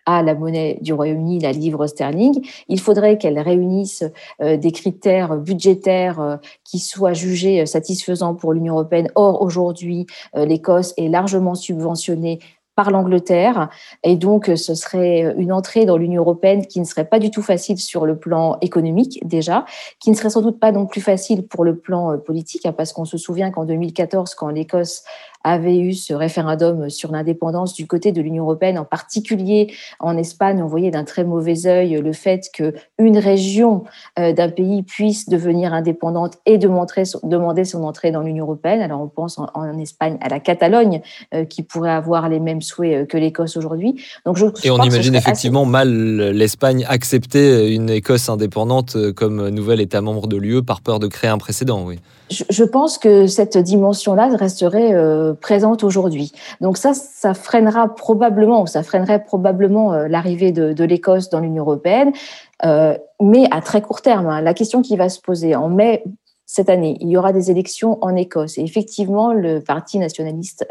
[0.05, 2.45] à la monnaie du Royaume-Uni, la livre sterling.
[2.67, 4.03] Il faudrait qu'elle réunisse
[4.41, 9.09] euh, des critères budgétaires euh, qui soient jugés satisfaisants pour l'Union européenne.
[9.15, 12.39] Or, aujourd'hui, euh, l'Écosse est largement subventionnée
[12.73, 13.69] par l'Angleterre.
[14.01, 17.41] Et donc, ce serait une entrée dans l'Union européenne qui ne serait pas du tout
[17.41, 19.65] facile sur le plan économique déjà,
[19.99, 22.93] qui ne serait sans doute pas non plus facile pour le plan politique, hein, parce
[22.93, 25.03] qu'on se souvient qu'en 2014, quand l'Écosse
[25.43, 30.61] avait eu ce référendum sur l'indépendance du côté de l'Union européenne, en particulier en Espagne,
[30.61, 33.83] on voyait d'un très mauvais œil le fait que une région
[34.19, 38.81] euh, d'un pays puisse devenir indépendante et demander son entrée dans l'Union européenne.
[38.81, 41.01] Alors on pense en, Espagne à la Catalogne
[41.33, 44.03] euh, qui pourrait avoir les mêmes souhaits euh, que l'Écosse aujourd'hui.
[44.25, 45.89] Donc je, et on imagine effectivement mal
[46.31, 51.29] l'Espagne accepter une Écosse indépendante comme nouvel État membre de l'UE par peur de créer
[51.29, 51.83] un précédent.
[51.85, 51.99] Oui
[52.31, 56.31] je pense que cette dimension-là resterait euh, présente aujourd'hui.
[56.61, 62.11] Donc ça, ça freinera probablement, ça freinerait probablement euh, l'arrivée de, l'Écosse dans l'Union européenne,
[62.65, 64.27] euh, mais à très court terme.
[64.27, 64.41] Hein.
[64.41, 66.03] La question qui va se poser en mai
[66.45, 68.57] cette année, il y aura des élections en Écosse.
[68.57, 70.65] Et effectivement, le Parti nationaliste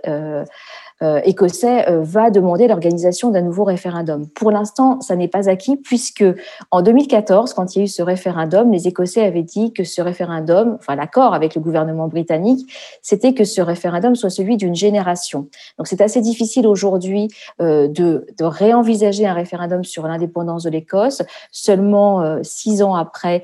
[1.24, 4.28] écossais euh, va demander l'organisation d'un nouveau référendum.
[4.28, 6.24] Pour l'instant, ça n'est pas acquis puisque
[6.70, 10.03] en 2014, quand il y a eu ce référendum, les Écossais avaient dit que ce
[10.03, 12.70] référendum, enfin l'accord avec le gouvernement britannique,
[13.03, 15.48] c'était que ce référendum soit celui d'une génération.
[15.78, 17.28] Donc c'est assez difficile aujourd'hui
[17.62, 23.42] euh, de, de, réenvisager un référendum sur l'indépendance de l'Écosse seulement six ans après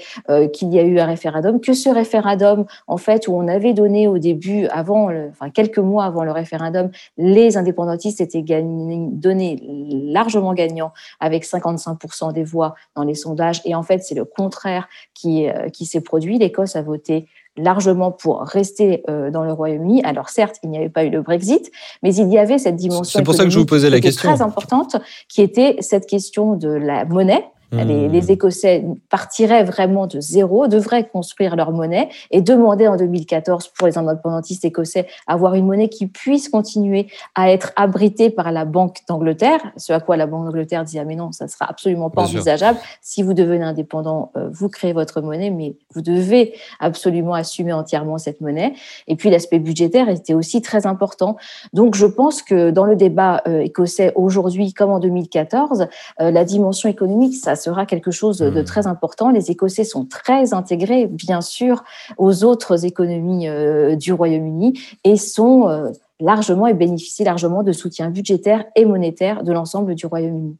[0.52, 1.61] qu'il y a eu un référendum.
[1.61, 6.04] Que ce référendum, en fait, où on avait donné au début, avant, enfin quelques mois
[6.04, 13.05] avant le référendum, les les indépendantistes étaient donnés largement gagnants avec 55% des voix dans
[13.05, 13.62] les sondages.
[13.64, 16.38] Et en fait, c'est le contraire qui, euh, qui s'est produit.
[16.38, 17.26] L'Écosse a voté
[17.57, 20.03] largement pour rester euh, dans le Royaume-Uni.
[20.05, 21.70] Alors certes, il n'y avait pas eu le Brexit,
[22.03, 24.28] mais il y avait cette dimension C'est pour ça que je vous posais la question.
[24.28, 24.97] très importante,
[25.28, 28.31] qui était cette question de la monnaie les, les, hmm.
[28.31, 33.99] Écossais partiraient vraiment de zéro, devraient construire leur monnaie et demander en 2014 pour les
[33.99, 39.61] indépendantistes écossais avoir une monnaie qui puisse continuer à être abritée par la Banque d'Angleterre.
[39.77, 42.79] Ce à quoi la Banque d'Angleterre disait ah, mais non, ça sera absolument pas envisageable.
[43.01, 48.19] Si vous devenez indépendant, euh, vous créez votre monnaie, mais vous devez absolument assumer entièrement
[48.19, 48.75] cette monnaie.
[49.09, 51.37] Et puis l'aspect budgétaire était aussi très important.
[51.73, 55.87] Donc je pense que dans le débat euh, écossais aujourd'hui comme en 2014,
[56.21, 58.64] euh, la dimension économique, ça sera quelque chose de hmm.
[58.64, 59.30] très important.
[59.30, 61.82] Les Écossais sont très intégrés, bien sûr,
[62.18, 65.90] aux autres économies euh, du Royaume-Uni et sont euh,
[66.20, 70.57] largement et bénéficient largement de soutien budgétaire et monétaire de l'ensemble du Royaume-Uni.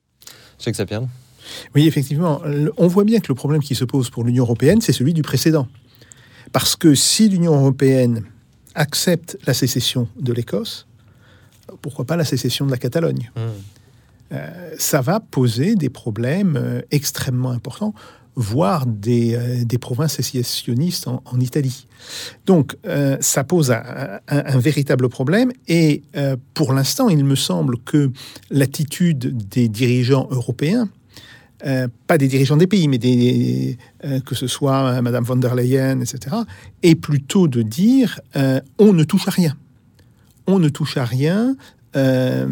[0.64, 1.07] que ça perd.
[1.74, 2.40] Oui, effectivement.
[2.76, 5.22] On voit bien que le problème qui se pose pour l'Union européenne, c'est celui du
[5.22, 5.68] précédent.
[6.53, 8.24] Parce que si l'Union européenne
[8.74, 10.86] accepte la sécession de l'Écosse,
[11.82, 13.30] pourquoi pas la sécession de la Catalogne?
[13.36, 13.76] Hmm.
[14.33, 17.95] Euh, ça va poser des problèmes euh, extrêmement importants,
[18.35, 21.87] voire des, euh, provinces sécessionnistes en, Italie.
[22.45, 22.77] Donc,
[23.20, 25.53] ça pose un, véritable problème.
[25.68, 26.03] Et
[26.55, 28.11] pour l'instant, il me semble que
[28.51, 30.89] l'attitude des dirigeants européens,
[32.07, 36.37] pas des dirigeants des pays, mais que ce soit Madame von der Leyen, etc.,
[36.83, 38.20] est plutôt de dire
[38.79, 39.57] on ne touche à rien.
[40.47, 41.57] On ne touche à rien,
[41.97, 42.47] euh,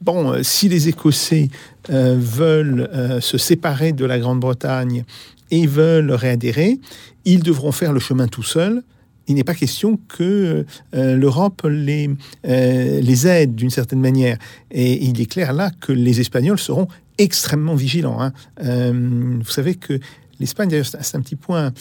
[0.00, 1.48] bon, si les Écossais
[1.90, 5.04] euh, veulent euh, se séparer de la Grande-Bretagne
[5.50, 6.78] et veulent réadhérer,
[7.24, 8.82] ils devront faire le chemin tout seuls.
[9.28, 12.10] Il n'est pas question que l'Europe les,
[12.42, 14.36] les aide d'une certaine manière.
[14.72, 16.88] Et il est clair là que les Espagnols seront
[17.18, 18.20] extrêmement vigilants.
[18.20, 18.32] Hein.
[18.60, 20.00] vous savez que
[20.40, 21.72] l'Espagne, d'ailleurs, c'est un petit point,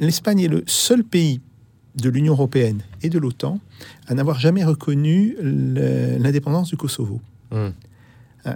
[0.00, 1.40] l'Espagne est le seul pays
[1.96, 3.58] de l'Union européenne et de l'OTAN
[4.06, 7.20] à n'avoir jamais reconnu l'indépendance du Kosovo.
[7.50, 7.70] Hmm.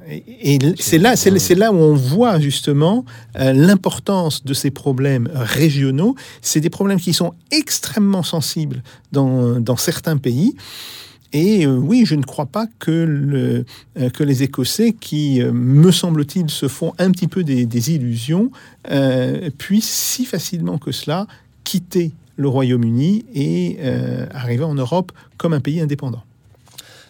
[0.08, 3.04] Et, c'est là, c'est là où on voit justement
[3.38, 6.14] euh, l'importance de ces problèmes régionaux.
[6.40, 8.82] C'est des problèmes qui sont extrêmement sensibles
[9.12, 10.56] dans, dans certains pays.
[11.32, 13.66] Et euh, oui, je ne crois pas que, le,
[13.98, 18.50] euh, que les Écossais, qui, me semble-t-il, se font un petit peu des, des illusions,
[19.58, 21.26] puissent si facilement que cela
[21.64, 26.22] quitter le Royaume-Uni et euh, arriver en Europe comme un pays indépendant.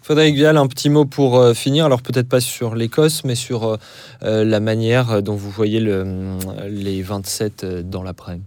[0.03, 1.87] Frédéric Vial, un petit mot pour euh, finir.
[1.87, 3.79] Alors peut-être pas sur l'Écosse, mais sur
[4.23, 6.37] euh, la manière dont vous voyez le,
[6.69, 8.39] les 27 dans l'après.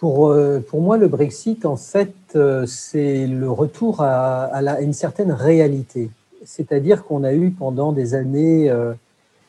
[0.00, 4.80] pour, euh, pour moi, le Brexit, en fait, euh, c'est le retour à, à, la,
[4.80, 6.10] une certaine réalité.
[6.44, 8.94] C'est-à-dire qu'on a eu pendant des années euh, euh,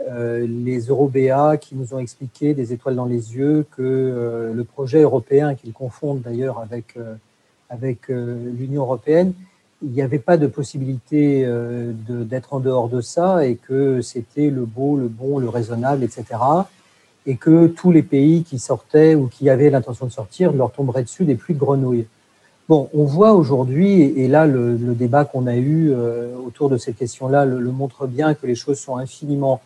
[0.09, 5.01] les Européens qui nous ont expliqué des étoiles dans les yeux que euh, le projet
[5.01, 7.15] européen, qu'ils confondent d'ailleurs avec, euh,
[7.69, 9.33] avec l'Union européenne,
[9.83, 11.47] il n'y avait pas de possibilité
[12.09, 16.37] d'être en dehors de ça et que c'était le beau, le bon, le raisonnable, etc
[17.27, 21.03] et que tous les pays qui sortaient ou qui avaient l'intention de sortir leur tomberaient
[21.03, 22.07] dessus des pluies de grenouilles.
[22.69, 26.97] Bon, on voit aujourd'hui, et là le, débat qu'on a eu euh, autour de cette
[26.97, 29.61] question-là le, montre bien que les choses sont infiniment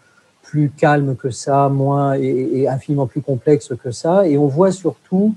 [0.52, 5.34] plus calmes que ça, moins et, infiniment plus complexes que ça, et on voit surtout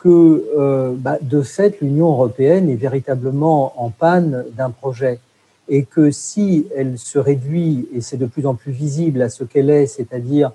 [0.00, 5.20] que euh, bah, de fait l'Union européenne est véritablement en panne d'un projet.
[5.68, 9.44] Et que si elle se réduit, et c'est de plus en plus visible à ce
[9.44, 10.50] qu'elle est, c'est-à-dire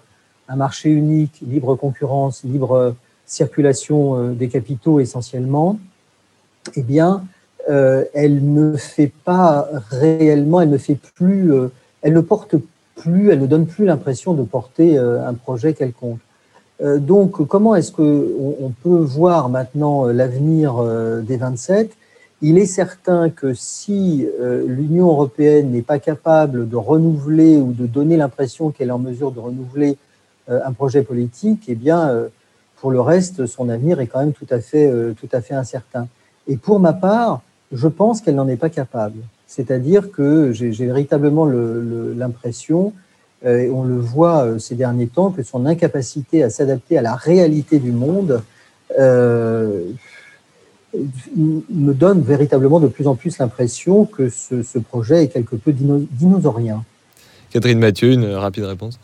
[0.49, 2.95] un marché unique, libre concurrence, libre
[3.26, 5.80] circulation euh, des capitaux essentiellement,
[6.76, 7.24] eh bien,
[7.70, 11.54] euh, elle ne fait pas réellement, elle ne fait plus,
[12.01, 12.58] elle ne porte
[13.06, 16.20] elle ne donne plus l'impression de porter euh, un projet quelconque.
[16.82, 21.91] Euh, donc, comment est-ce que on, peut voir maintenant l'avenir euh, des 27
[22.41, 24.28] Il est certain que si
[24.66, 29.32] l'Union européenne n'est pas capable de renouveler ou de donner l'impression qu'elle est en mesure
[29.32, 29.97] de renouveler
[30.49, 32.28] un projet politique, eh bien,
[32.76, 36.08] pour le reste, son avenir est quand même tout à fait, tout à fait incertain.
[36.47, 37.41] Et pour ma part,
[37.72, 39.20] je pense qu'elle n'en est pas capable.
[39.47, 42.93] C'est-à-dire que j'ai véritablement l'impression,
[43.45, 47.77] et on le voit ces derniers temps, que son incapacité à s'adapter à la réalité
[47.79, 48.41] du monde
[48.99, 49.81] euh,
[51.35, 55.73] me donne véritablement de plus en plus l'impression que ce, ce, projet est quelque peu
[55.73, 56.83] dinosaurien.
[57.49, 58.99] Catherine Mathieu, une rapide réponse.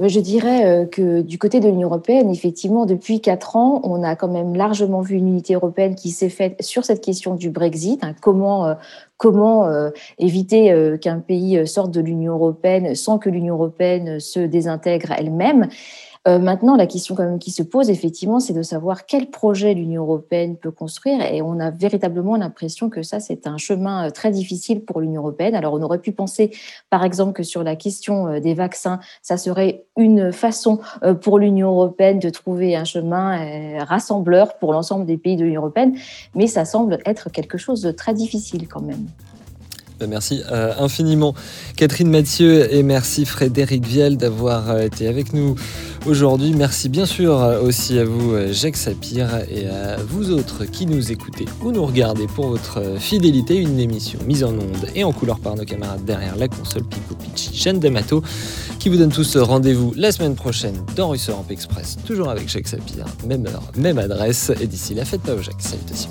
[0.00, 4.16] Je dirais euh, que du côté de l'Union européenne, effectivement, depuis quatre ans, on a
[4.16, 8.02] quand même largement vu une unité européenne qui s'est faite sur cette question du Brexit.
[8.02, 8.74] Hein, comment euh,
[9.18, 15.12] comment euh, éviter qu'un pays sorte de l'Union européenne sans que l'Union européenne se désintègre
[15.16, 15.68] elle-même
[16.26, 20.56] euh, maintenant, la question qui se pose, effectivement, c'est de savoir quel projet l'Union européenne
[20.56, 21.20] peut construire.
[21.20, 25.20] Et on a véritablement l'impression que ça, c'est un chemin euh, très difficile pour l'Union
[25.20, 25.54] européenne.
[25.54, 26.50] Alors, on aurait pu penser,
[26.88, 30.80] par exemple, que sur la question euh, des vaccins, ça serait une façon
[31.20, 35.96] pour l'Union européenne de trouver un chemin rassembleur pour l'ensemble des pays de l'Union européenne.
[36.34, 39.06] Mais ça semble être quelque chose de très difficile quand même.
[40.04, 41.34] Ben, merci euh, infiniment
[41.76, 45.54] Catherine Mathieu et merci Frédéric Vielle d'avoir euh, été avec nous
[46.04, 46.52] aujourd'hui.
[46.54, 51.10] Merci bien sûr euh, aussi à vous Jacques Sapir et à vous autres qui nous
[51.10, 53.56] écoutez ou nous regardez pour votre fidélité.
[53.56, 57.14] Une émission mise en onde et en couleur par nos camarades derrière la console Pico
[57.14, 58.22] Picci, Jeanne D'Amato
[58.78, 62.68] qui vous donne tous rendez-vous la semaine prochaine dans Russe Europe Express, toujours avec Jacques
[62.68, 65.62] Sapir, même heure, même adresse et d'ici là faites pas Jacques.
[65.62, 66.10] Salutations.